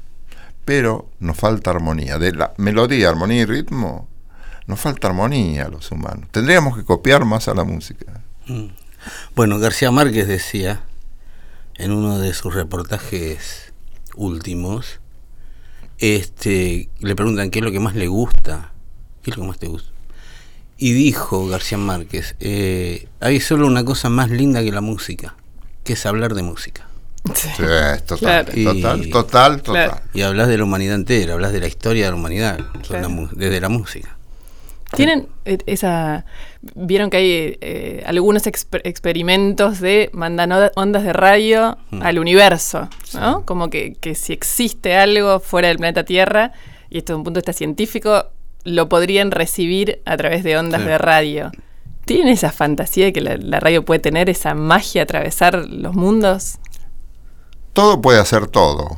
pero 0.65 1.09
nos 1.21 1.37
falta 1.37 1.71
armonía. 1.71 2.19
De 2.19 2.33
la 2.33 2.53
melodía, 2.59 3.09
armonía 3.09 3.43
y 3.43 3.45
ritmo, 3.47 4.09
nos 4.67 4.81
falta 4.81 5.07
armonía 5.07 5.67
a 5.67 5.69
los 5.69 5.91
humanos. 5.93 6.29
Tendríamos 6.33 6.77
que 6.77 6.85
copiar 6.85 7.25
más 7.25 7.49
a 7.49 7.55
la 7.55 7.65
música. 7.65 8.21
Bueno, 9.35 9.59
García 9.59 9.91
Márquez 9.91 10.27
decía 10.27 10.83
en 11.77 11.93
uno 11.93 12.19
de 12.19 12.35
sus 12.35 12.55
reportajes 12.55 13.73
últimos, 14.17 15.01
este, 15.99 16.89
le 16.99 17.15
preguntan 17.15 17.51
qué 17.51 17.61
es 17.61 17.65
lo 17.65 17.71
que 17.71 17.81
más 17.81 17.95
le 17.95 18.09
gusta, 18.09 18.73
qué 19.23 19.31
es 19.31 19.37
lo 19.37 19.45
que 19.45 19.49
más 19.49 19.59
te 19.59 19.69
gusta. 19.69 19.98
Y 20.79 20.93
dijo 20.93 21.47
García 21.49 21.77
Márquez, 21.77 22.37
eh, 22.41 23.09
hay 23.21 23.41
solo 23.41 23.67
una 23.67 23.85
cosa 23.85 24.09
más 24.09 24.31
linda 24.31 24.63
que 24.63 24.71
la 24.71 24.81
música, 24.81 25.35
que 25.85 25.95
es 25.95 26.07
hablar 26.07 26.35
de 26.35 26.43
música. 26.43 26.87
Sí. 27.35 27.49
Es 27.59 28.07
total, 28.07 28.47
Claro. 28.47 28.75
total, 28.75 29.05
Y- 29.07 29.11
total, 29.11 29.63
total. 29.63 29.89
Claro. 29.91 30.01
Y 30.15 30.23
hablas 30.23 30.47
de 30.49 30.57
la 30.57 30.65
humanidad 30.65 30.95
entera, 30.95 31.35
hablas 31.35 31.53
de 31.53 31.61
la 31.61 31.67
historia 31.67 32.05
de 32.05 32.11
la 32.13 32.17
humanidad, 32.17 32.59
Claro. 32.87 33.03
la 33.03 33.09
mu- 33.09 33.29
desde 33.33 33.61
la 33.61 33.69
música. 33.69 34.15
Tienen 34.95 35.29
eh, 35.45 35.59
esa. 35.67 36.25
Vieron 36.75 37.11
que 37.11 37.17
hay 37.19 37.59
eh, 37.61 38.03
algunos 38.07 38.47
exper- 38.47 38.81
experimentos 38.85 39.81
de 39.81 40.09
mandan 40.15 40.51
ondas 40.77 41.03
de 41.03 41.13
radio 41.13 41.77
Mm. 41.91 42.03
al 42.03 42.19
universo, 42.19 42.89
¿no? 43.13 43.45
Como 43.45 43.69
que, 43.69 43.95
que 44.01 44.15
si 44.15 44.33
existe 44.33 44.97
algo 44.97 45.41
fuera 45.41 45.69
del 45.69 45.77
planeta 45.77 46.05
Tierra, 46.05 46.53
y 46.89 46.99
esto 46.99 47.13
es 47.13 47.17
un 47.19 47.25
punto 47.25 47.39
de 47.39 47.43
vista 47.43 47.53
científico, 47.53 48.29
lo 48.69 48.89
podrían 48.89 49.31
recibir 49.31 50.01
a 50.05 50.17
través 50.17 50.45
de 50.45 50.57
ondas 50.59 50.81
Sí. 50.83 50.87
de 50.89 50.99
radio. 50.99 51.51
¿Tienen 52.05 52.29
esa 52.29 52.53
fantasía 52.53 53.07
de 53.07 53.13
que 53.13 53.21
la, 53.21 53.37
la 53.37 53.61
radio 53.61 53.85
puede 53.85 54.01
tener 54.01 54.31
esa 54.31 54.55
magia, 54.55 55.03
atravesar 55.03 55.67
los 55.69 55.95
mundos? 55.95 56.59
Todo 57.73 58.01
puede 58.01 58.19
hacer 58.19 58.47
todo. 58.47 58.97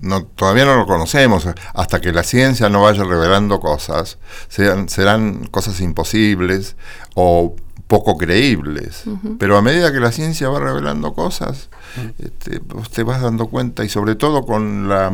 No, 0.00 0.24
todavía 0.24 0.64
no 0.64 0.76
lo 0.76 0.86
conocemos. 0.86 1.46
Hasta 1.74 2.00
que 2.00 2.12
la 2.12 2.22
ciencia 2.22 2.68
no 2.68 2.82
vaya 2.82 3.04
revelando 3.04 3.60
cosas, 3.60 4.18
serán, 4.48 4.88
serán 4.88 5.46
cosas 5.46 5.80
imposibles 5.80 6.76
o 7.14 7.54
poco 7.86 8.16
creíbles. 8.16 9.04
Pero 9.38 9.56
a 9.56 9.62
medida 9.62 9.92
que 9.92 10.00
la 10.00 10.10
ciencia 10.12 10.48
va 10.48 10.58
revelando 10.58 11.14
cosas, 11.14 11.70
este, 12.18 12.58
vos 12.58 12.90
te 12.90 13.04
vas 13.04 13.22
dando 13.22 13.46
cuenta, 13.46 13.84
y 13.84 13.88
sobre 13.88 14.16
todo 14.16 14.44
con 14.44 14.88
la, 14.88 15.12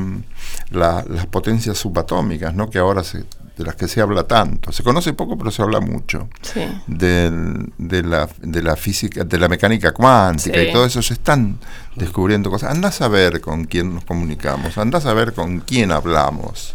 la- 0.70 1.04
las 1.08 1.26
potencias 1.26 1.76
subatómicas, 1.78 2.54
¿no? 2.54 2.70
que 2.70 2.78
ahora 2.78 3.04
se, 3.04 3.24
de 3.56 3.64
las 3.64 3.74
que 3.76 3.86
se 3.88 4.00
habla 4.00 4.24
tanto. 4.24 4.72
Se 4.72 4.82
conoce 4.82 5.12
poco, 5.12 5.36
pero 5.36 5.50
se 5.50 5.62
habla 5.62 5.80
mucho. 5.80 6.28
Sí. 6.42 6.60
del- 6.86 7.72
de, 7.78 8.02
la, 8.02 8.28
de 8.40 8.62
la 8.62 8.76
física, 8.76 9.24
de 9.24 9.38
la 9.38 9.48
mecánica 9.48 9.92
cuántica 9.92 10.58
Sí. 10.60 10.66
y 10.68 10.72
todo 10.72 10.86
eso, 10.86 11.02
se 11.02 11.14
están 11.14 11.58
descubriendo 11.96 12.50
cosas. 12.50 12.70
Andás 12.70 13.00
a 13.02 13.08
ver 13.08 13.40
con 13.40 13.64
quién 13.64 13.94
nos 13.94 14.04
comunicamos, 14.04 14.78
andás 14.78 15.04
a 15.06 15.12
ver 15.14 15.32
con 15.34 15.60
quién 15.60 15.92
hablamos. 15.92 16.74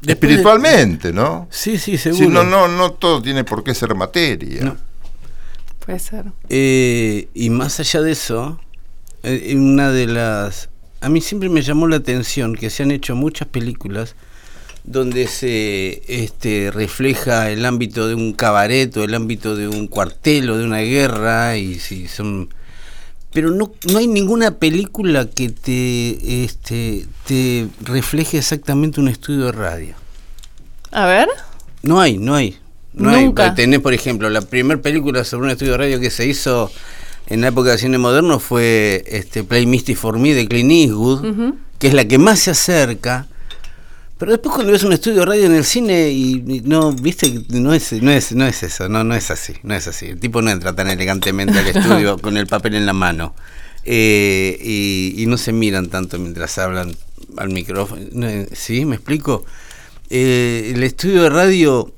Después 0.00 0.02
de- 0.02 0.12
Espiritualmente, 0.12 1.12
¿no? 1.12 1.46
Sí, 1.50 1.78
sí, 1.78 1.96
seguro. 1.96 2.28
no, 2.28 2.42
no, 2.44 2.66
no 2.68 2.90
todo 2.92 3.22
tiene 3.22 3.44
por 3.44 3.62
qué 3.62 3.72
ser 3.74 3.94
materia. 3.94 4.64
No. 4.64 4.76
Puede 5.86 5.98
ser. 6.00 6.26
Eh, 6.48 7.28
y 7.34 7.50
más 7.50 7.78
allá 7.80 8.00
de 8.02 8.12
eso, 8.12 8.60
eh, 9.22 9.54
una 9.56 9.90
de 9.90 10.06
las... 10.06 10.68
A 11.00 11.08
mí 11.08 11.20
siempre 11.20 11.48
me 11.48 11.62
llamó 11.62 11.86
la 11.88 11.96
atención 11.96 12.54
que 12.54 12.70
se 12.70 12.82
han 12.84 12.90
hecho 12.92 13.14
muchas 13.16 13.48
películas 13.48 14.14
donde 14.84 15.28
se 15.28 16.02
este, 16.08 16.70
refleja 16.72 17.50
el 17.50 17.64
ámbito 17.64 18.08
de 18.08 18.14
un 18.14 18.32
cabaret 18.32 18.94
o 18.96 19.04
el 19.04 19.14
ámbito 19.14 19.54
de 19.56 19.68
un 19.68 19.86
cuartel 19.86 20.50
o 20.50 20.58
de 20.58 20.64
una 20.64 20.80
guerra 20.80 21.56
y 21.56 21.78
si 21.78 22.08
son 22.08 22.48
pero 23.32 23.50
no, 23.50 23.72
no 23.90 23.98
hay 23.98 24.06
ninguna 24.08 24.56
película 24.56 25.26
que 25.26 25.48
te 25.48 26.44
este 26.44 27.06
te 27.26 27.68
refleje 27.82 28.38
exactamente 28.38 29.00
un 29.00 29.08
estudio 29.08 29.46
de 29.46 29.52
radio 29.52 29.94
A 30.90 31.06
ver. 31.06 31.28
no 31.82 32.00
hay, 32.00 32.18
no 32.18 32.34
hay. 32.34 32.58
No 32.92 33.10
Nunca. 33.10 33.44
hay. 33.50 33.54
Tenés, 33.54 33.80
por 33.80 33.94
ejemplo, 33.94 34.28
la 34.28 34.42
primera 34.42 34.82
película 34.82 35.24
sobre 35.24 35.46
un 35.46 35.50
estudio 35.52 35.72
de 35.72 35.78
radio 35.78 36.00
que 36.00 36.10
se 36.10 36.26
hizo 36.26 36.70
en 37.26 37.40
la 37.40 37.48
época 37.48 37.70
del 37.70 37.78
cine 37.78 37.96
moderno 37.96 38.38
fue 38.38 39.02
este 39.06 39.44
Play 39.44 39.64
Misty 39.64 39.94
for 39.94 40.18
Me 40.18 40.34
de 40.34 40.46
Clint 40.46 40.70
Eastwood, 40.70 41.54
que 41.78 41.86
es 41.86 41.94
la 41.94 42.04
que 42.06 42.18
más 42.18 42.40
se 42.40 42.50
acerca. 42.50 43.28
Pero 44.22 44.34
después 44.34 44.54
cuando 44.54 44.70
ves 44.70 44.84
un 44.84 44.92
estudio 44.92 45.18
de 45.18 45.26
radio 45.26 45.46
en 45.46 45.54
el 45.56 45.64
cine 45.64 46.08
y, 46.10 46.62
no, 46.64 46.92
viste, 46.92 47.42
no 47.48 47.74
es, 47.74 47.92
no 47.94 48.12
es, 48.12 48.30
no 48.30 48.46
es 48.46 48.62
eso, 48.62 48.88
no, 48.88 49.02
no 49.02 49.16
es 49.16 49.32
así, 49.32 49.54
no 49.64 49.74
es 49.74 49.88
así. 49.88 50.06
El 50.06 50.20
tipo 50.20 50.40
no 50.40 50.52
entra 50.52 50.72
tan 50.76 50.88
elegantemente 50.88 51.58
al 51.58 51.66
estudio 51.76 52.16
con 52.18 52.36
el 52.36 52.46
papel 52.46 52.76
en 52.76 52.86
la 52.86 52.92
mano. 52.92 53.34
Eh, 53.84 54.56
y, 54.62 55.20
y 55.20 55.26
no 55.26 55.36
se 55.36 55.52
miran 55.52 55.88
tanto 55.88 56.20
mientras 56.20 56.56
hablan 56.58 56.94
al 57.36 57.48
micrófono. 57.48 58.00
No, 58.12 58.28
eh, 58.28 58.48
¿Sí? 58.52 58.84
¿Me 58.84 58.94
explico? 58.94 59.44
Eh, 60.08 60.70
el 60.72 60.84
estudio 60.84 61.24
de 61.24 61.28
radio 61.28 61.92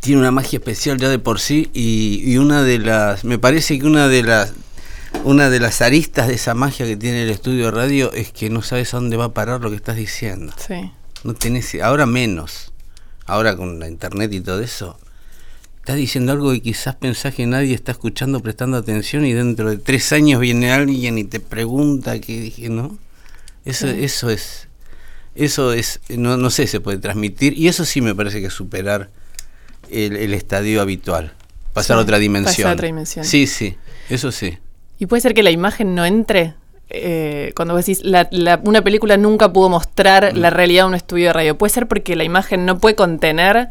tiene 0.00 0.22
una 0.22 0.32
magia 0.32 0.56
especial 0.56 0.98
ya 0.98 1.08
de 1.08 1.20
por 1.20 1.38
sí 1.38 1.70
y, 1.72 2.20
y 2.24 2.36
una 2.36 2.64
de 2.64 2.80
las 2.80 3.22
me 3.22 3.38
parece 3.38 3.78
que 3.78 3.86
una 3.86 4.08
de 4.08 4.24
las 4.24 4.54
una 5.24 5.50
de 5.50 5.60
las 5.60 5.82
aristas 5.82 6.28
de 6.28 6.34
esa 6.34 6.54
magia 6.54 6.86
que 6.86 6.96
tiene 6.96 7.22
el 7.24 7.30
estudio 7.30 7.66
de 7.66 7.70
radio 7.70 8.12
es 8.12 8.32
que 8.32 8.50
no 8.50 8.62
sabes 8.62 8.94
a 8.94 8.98
dónde 8.98 9.16
va 9.16 9.26
a 9.26 9.34
parar 9.34 9.60
lo 9.60 9.70
que 9.70 9.76
estás 9.76 9.96
diciendo. 9.96 10.52
Sí. 10.56 10.90
no 11.24 11.34
tenés 11.34 11.74
ahora 11.82 12.06
menos 12.06 12.72
ahora 13.26 13.56
con 13.56 13.78
la 13.78 13.88
internet 13.88 14.32
y 14.32 14.40
todo 14.40 14.60
eso 14.62 14.98
estás 15.78 15.96
diciendo 15.96 16.32
algo 16.32 16.52
que 16.52 16.60
quizás 16.62 16.94
pensás 16.96 17.34
que 17.34 17.46
nadie 17.46 17.74
está 17.74 17.92
escuchando 17.92 18.40
prestando 18.40 18.76
atención 18.76 19.24
y 19.26 19.32
dentro 19.32 19.68
de 19.70 19.78
tres 19.78 20.12
años 20.12 20.40
viene 20.40 20.70
alguien 20.72 21.18
y 21.18 21.24
te 21.24 21.40
pregunta 21.40 22.18
qué 22.20 22.40
dije 22.40 22.68
no 22.68 22.96
eso 23.64 23.86
eso 23.88 24.30
es 24.30 24.68
eso 25.34 25.72
es 25.72 26.00
no, 26.08 26.36
no 26.36 26.50
sé 26.50 26.66
se 26.66 26.80
puede 26.80 26.98
transmitir 26.98 27.58
y 27.58 27.68
eso 27.68 27.84
sí 27.84 28.00
me 28.00 28.14
parece 28.14 28.40
que 28.40 28.46
es 28.46 28.54
superar 28.54 29.10
el, 29.90 30.16
el 30.16 30.32
estadio 30.34 30.80
habitual 30.80 31.34
pasar 31.74 31.96
Sí, 31.96 32.00
a 32.00 32.02
otra 32.02 32.18
dimensión 32.18 32.54
pasar 32.54 32.70
a 32.70 32.74
otra 32.74 32.86
dimensión. 32.86 33.24
sí 33.24 33.46
sí 33.46 33.76
eso 34.08 34.30
sí 34.32 34.56
Y 34.98 35.06
puede 35.06 35.20
ser 35.20 35.34
que 35.34 35.42
la 35.42 35.50
imagen 35.50 35.94
no 35.94 36.04
entre. 36.04 36.54
eh, 36.90 37.52
cuando 37.54 37.74
vos 37.74 37.84
decís, 37.84 38.02
la- 38.02 38.28
la- 38.30 38.58
una 38.64 38.80
película 38.82 39.18
nunca 39.18 39.52
pudo 39.52 39.68
mostrar 39.68 40.32
Mm. 40.32 40.38
la 40.38 40.48
realidad 40.48 40.84
de 40.84 40.88
un 40.88 40.94
estudio 40.94 41.26
de 41.26 41.32
radio. 41.34 41.58
Puede 41.58 41.70
ser 41.70 41.86
porque 41.86 42.16
la 42.16 42.24
imagen 42.24 42.64
no 42.64 42.78
puede 42.78 42.94
contener 42.96 43.68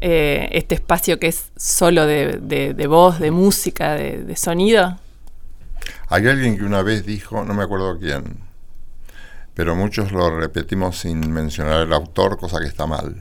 eh, 0.00 0.48
este 0.52 0.76
espacio 0.76 1.18
que 1.18 1.26
es 1.26 1.50
solo 1.56 2.06
de, 2.06 2.38
de- 2.40 2.72
de 2.72 2.86
voz, 2.86 3.18
de 3.18 3.32
música, 3.32 3.94
de, 3.96 4.22
de 4.22 4.36
sonido. 4.36 4.98
Hay 6.08 6.28
alguien 6.28 6.56
que 6.56 6.62
una 6.64 6.82
vez 6.82 7.04
dijo, 7.04 7.44
no 7.44 7.54
me 7.54 7.64
acuerdo 7.64 7.98
quién, 7.98 8.36
pero 9.54 9.74
muchos 9.74 10.12
lo 10.12 10.30
repetimos 10.38 10.96
sin 10.98 11.30
mencionar 11.32 11.82
el 11.82 11.92
autor, 11.92 12.38
cosa 12.38 12.60
que 12.60 12.66
está 12.66 12.86
mal. 12.86 13.16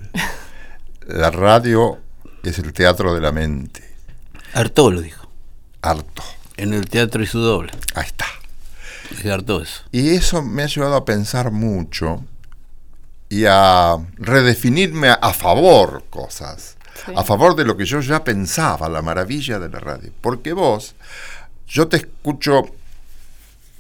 La 1.08 1.32
radio 1.32 1.98
es 2.44 2.60
el 2.60 2.72
teatro 2.72 3.16
de 3.16 3.22
la 3.22 3.32
mente. 3.32 3.84
Artaud 4.54 4.94
lo 4.94 5.02
dijo 5.02 5.28
Harto. 5.82 6.22
En 6.62 6.74
el 6.74 6.90
teatro 6.90 7.22
y 7.24 7.28
su 7.28 7.40
doble 7.40 7.72
Ahí 7.96 8.06
está. 8.06 8.26
es 9.12 9.26
eso 9.26 9.84
Y 9.92 10.10
eso 10.16 10.42
me 10.44 10.64
ha 10.64 10.68
llevado 10.68 10.96
a 10.96 11.06
pensar 11.06 11.52
mucho 11.52 12.24
y 13.30 13.46
a 13.48 13.96
redefinirme 14.18 15.10
a, 15.10 15.14
a 15.14 15.34
favor 15.34 16.04
cosas, 16.10 16.76
Sí. 17.06 17.14
a 17.16 17.24
favor 17.24 17.56
de 17.56 17.64
lo 17.64 17.78
que 17.78 17.86
yo 17.86 18.02
ya 18.02 18.24
pensaba, 18.24 18.90
la 18.90 19.02
maravilla 19.02 19.58
de 19.60 19.70
la 19.70 19.80
radio. 19.80 20.12
Porque 20.20 20.52
vos, 20.52 20.96
yo 21.68 21.88
te 21.88 21.96
escucho, 21.98 22.64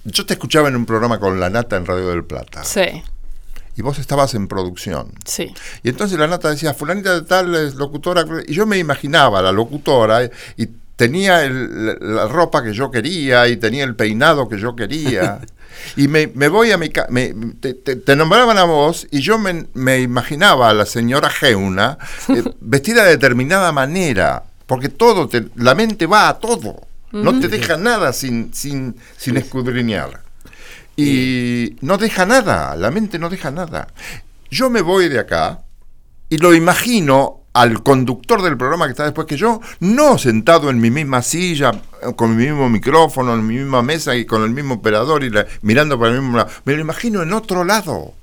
yo 0.05 0.25
te 0.25 0.33
escuchaba 0.35 0.69
en 0.69 0.75
un 0.77 0.85
programa 0.85 1.19
con 1.19 1.37
La 1.39 1.49
Nata 1.49 1.75
en 1.75 1.85
Radio 1.85 2.07
del 2.09 2.23
Plata, 2.23 2.63
Sí, 2.63 3.03
y 3.75 3.81
vos 3.81 3.99
estabas 3.99 4.35
en 4.35 4.47
producción. 4.47 5.11
sí. 5.25 5.53
Y 5.83 5.89
entonces 5.89 6.17
la 6.17 6.27
nata 6.27 6.49
decía, 6.49 6.73
fulanita 6.73 7.13
de 7.13 7.21
tal 7.23 7.53
es 7.55 7.75
locutora, 7.75 8.23
y 8.47 8.53
yo 8.53 8.65
me 8.65 8.77
imaginaba 8.77 9.39
a 9.39 9.41
la 9.41 9.51
locutora 9.51 10.23
eh, 10.23 10.31
y 10.55 10.69
tenía 10.99 11.45
el- 11.45 11.97
la 12.01 12.27
ropa 12.27 12.61
que 12.61 12.73
yo 12.73 12.91
quería 12.91 13.47
y 13.47 13.55
tenía 13.55 13.85
el 13.85 13.95
peinado 13.95 14.49
que 14.49 14.59
yo 14.59 14.75
quería. 14.75 15.39
Y 15.95 16.09
me, 16.09 16.27
me 16.35 16.49
voy 16.49 16.71
a 16.71 16.77
mi 16.77 16.89
casa, 16.89 17.07
te, 17.61 17.73
te- 17.73 17.95
te 17.95 18.15
nombraban 18.17 18.57
a 18.57 18.65
vos 18.65 19.07
y 19.11 19.21
yo 19.21 19.39
me, 19.39 19.65
me 19.73 20.01
imaginaba 20.01 20.69
a 20.69 20.73
la 20.73 20.85
señora 20.85 21.29
Geuna 21.29 21.97
eh, 22.27 22.43
vestida 22.59 23.05
de 23.05 23.11
determinada 23.11 23.71
manera, 23.71 24.43
porque 24.67 24.89
todo, 24.89 25.29
te- 25.29 25.47
la 25.55 25.75
mente 25.75 26.05
va 26.05 26.27
a 26.27 26.37
todo, 26.37 26.81
no 27.13 27.39
te 27.39 27.47
deja 27.47 27.77
nada 27.77 28.11
sin, 28.11 28.53
sin, 28.53 28.97
sin 29.17 29.37
escudriñar. 29.37 30.21
Y 30.97 31.77
no 31.81 31.97
deja 31.97 32.25
nada, 32.25 32.75
la 32.75 32.91
mente 32.91 33.17
no 33.17 33.29
deja 33.29 33.49
nada. 33.49 33.87
Yo 34.51 34.69
me 34.69 34.81
voy 34.81 35.07
de 35.07 35.19
acá 35.19 35.61
y 36.27 36.37
lo 36.39 36.53
imagino 36.53 37.43
al 37.53 37.81
conductor 37.83 38.41
del 38.41 38.57
programa 38.57 38.85
que 38.85 38.91
está 38.91 39.03
después 39.05 39.27
que 39.27 39.37
yo, 39.37 39.59
no 39.79 40.17
sentado 40.17 40.69
en 40.69 40.79
mi 40.79 40.91
misma 40.91 41.21
silla, 41.21 41.71
con 42.15 42.35
mi 42.35 42.45
mismo 42.45 42.69
micrófono, 42.69 43.33
en 43.33 43.45
mi 43.45 43.55
misma 43.55 43.81
mesa 43.81 44.15
y 44.15 44.25
con 44.25 44.43
el 44.43 44.51
mismo 44.51 44.75
operador 44.75 45.23
y 45.23 45.29
la- 45.29 45.45
mirando 45.61 45.97
para 45.99 46.11
el 46.13 46.21
mismo 46.21 46.37
lado. 46.37 46.49
Me 46.65 46.73
lo 46.73 46.81
imagino 46.81 47.21
en 47.23 47.33
otro 47.33 47.63
lado. 47.63 48.13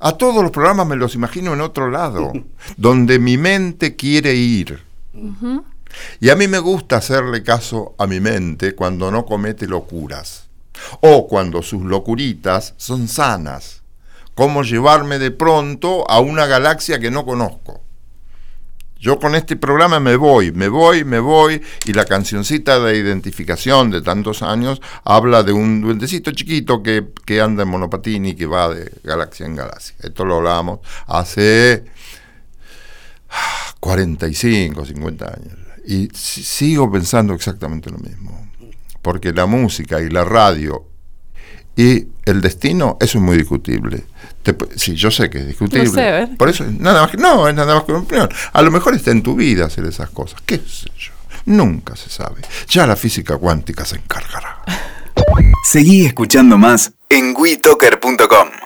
A 0.00 0.12
todos 0.12 0.42
los 0.42 0.50
programas 0.50 0.86
me 0.86 0.96
los 0.96 1.14
imagino 1.14 1.54
en 1.54 1.62
otro 1.62 1.90
lado, 1.90 2.32
donde 2.76 3.18
mi 3.18 3.38
mente 3.38 3.96
quiere 3.96 4.34
ir. 4.34 4.82
Y 6.20 6.28
a 6.30 6.36
mí 6.36 6.48
me 6.48 6.58
gusta 6.58 6.96
hacerle 6.96 7.42
caso 7.42 7.94
a 7.98 8.06
mi 8.06 8.20
mente 8.20 8.74
cuando 8.74 9.10
no 9.10 9.24
comete 9.24 9.66
locuras. 9.66 10.48
O 11.00 11.28
cuando 11.28 11.62
sus 11.62 11.82
locuritas 11.82 12.74
son 12.76 13.06
sanas. 13.08 13.82
Cómo 14.34 14.64
llevarme 14.64 15.20
de 15.20 15.30
pronto 15.30 16.08
a 16.10 16.18
una 16.18 16.46
galaxia 16.46 16.98
que 16.98 17.12
no 17.12 17.24
conozco. 17.24 17.80
Yo 18.98 19.18
con 19.18 19.34
este 19.34 19.56
programa 19.56 20.00
me 20.00 20.16
voy, 20.16 20.50
me 20.52 20.68
voy, 20.68 21.04
me 21.04 21.18
voy, 21.18 21.60
y 21.84 21.92
la 21.92 22.06
cancioncita 22.06 22.80
de 22.80 22.96
identificación 22.96 23.90
de 23.90 24.00
tantos 24.00 24.42
años 24.42 24.80
habla 25.04 25.42
de 25.42 25.52
un 25.52 25.82
duendecito 25.82 26.30
chiquito 26.30 26.82
que, 26.82 27.08
que 27.26 27.40
anda 27.42 27.64
en 27.64 27.68
monopatín 27.68 28.24
y 28.24 28.34
que 28.34 28.46
va 28.46 28.72
de 28.72 28.90
galaxia 29.02 29.44
en 29.44 29.56
galaxia. 29.56 29.94
Esto 30.00 30.24
lo 30.24 30.36
hablábamos 30.36 30.80
hace 31.06 31.84
45, 33.80 34.84
50 34.86 35.26
años. 35.26 35.58
Y 35.86 36.08
si- 36.14 36.42
sigo 36.42 36.90
pensando 36.90 37.34
exactamente 37.34 37.90
lo 37.90 37.98
mismo. 37.98 38.50
Porque 39.02 39.32
la 39.32 39.44
música 39.46 40.00
y 40.00 40.08
la 40.08 40.24
radio 40.24 40.86
y 41.76 42.06
el 42.24 42.40
destino, 42.40 42.96
eso 43.00 43.18
es 43.18 43.24
muy 43.24 43.36
discutible. 43.36 44.04
Te 44.42 44.56
sí, 44.76 44.94
yo 44.94 45.10
sé 45.10 45.30
que 45.30 45.38
es 45.38 45.46
discutible. 45.46 45.84
No 45.86 45.92
sé. 45.92 46.28
Por 46.36 46.48
eso, 46.48 46.64
nada 46.78 47.02
más 47.02 47.10
que, 47.10 47.16
no, 47.16 47.48
es 47.48 47.54
nada 47.54 47.74
más 47.74 47.84
que 47.84 47.92
una 47.92 48.00
opinión. 48.02 48.28
A 48.52 48.62
lo 48.62 48.70
mejor 48.70 48.94
está 48.94 49.10
en 49.10 49.22
tu 49.22 49.34
vida 49.34 49.66
hacer 49.66 49.84
esas 49.86 50.10
cosas. 50.10 50.40
¿Qué 50.44 50.58
sé 50.58 50.90
yo? 50.98 51.12
Nunca 51.46 51.96
se 51.96 52.10
sabe. 52.10 52.42
Ya 52.68 52.86
la 52.86 52.96
física 52.96 53.36
cuántica 53.36 53.84
se 53.84 53.96
encargará. 53.96 54.62
Seguí 55.64 56.04
escuchando 56.06 56.58
más 56.58 56.92
en 57.08 57.34
WeToker.com. 57.36 58.64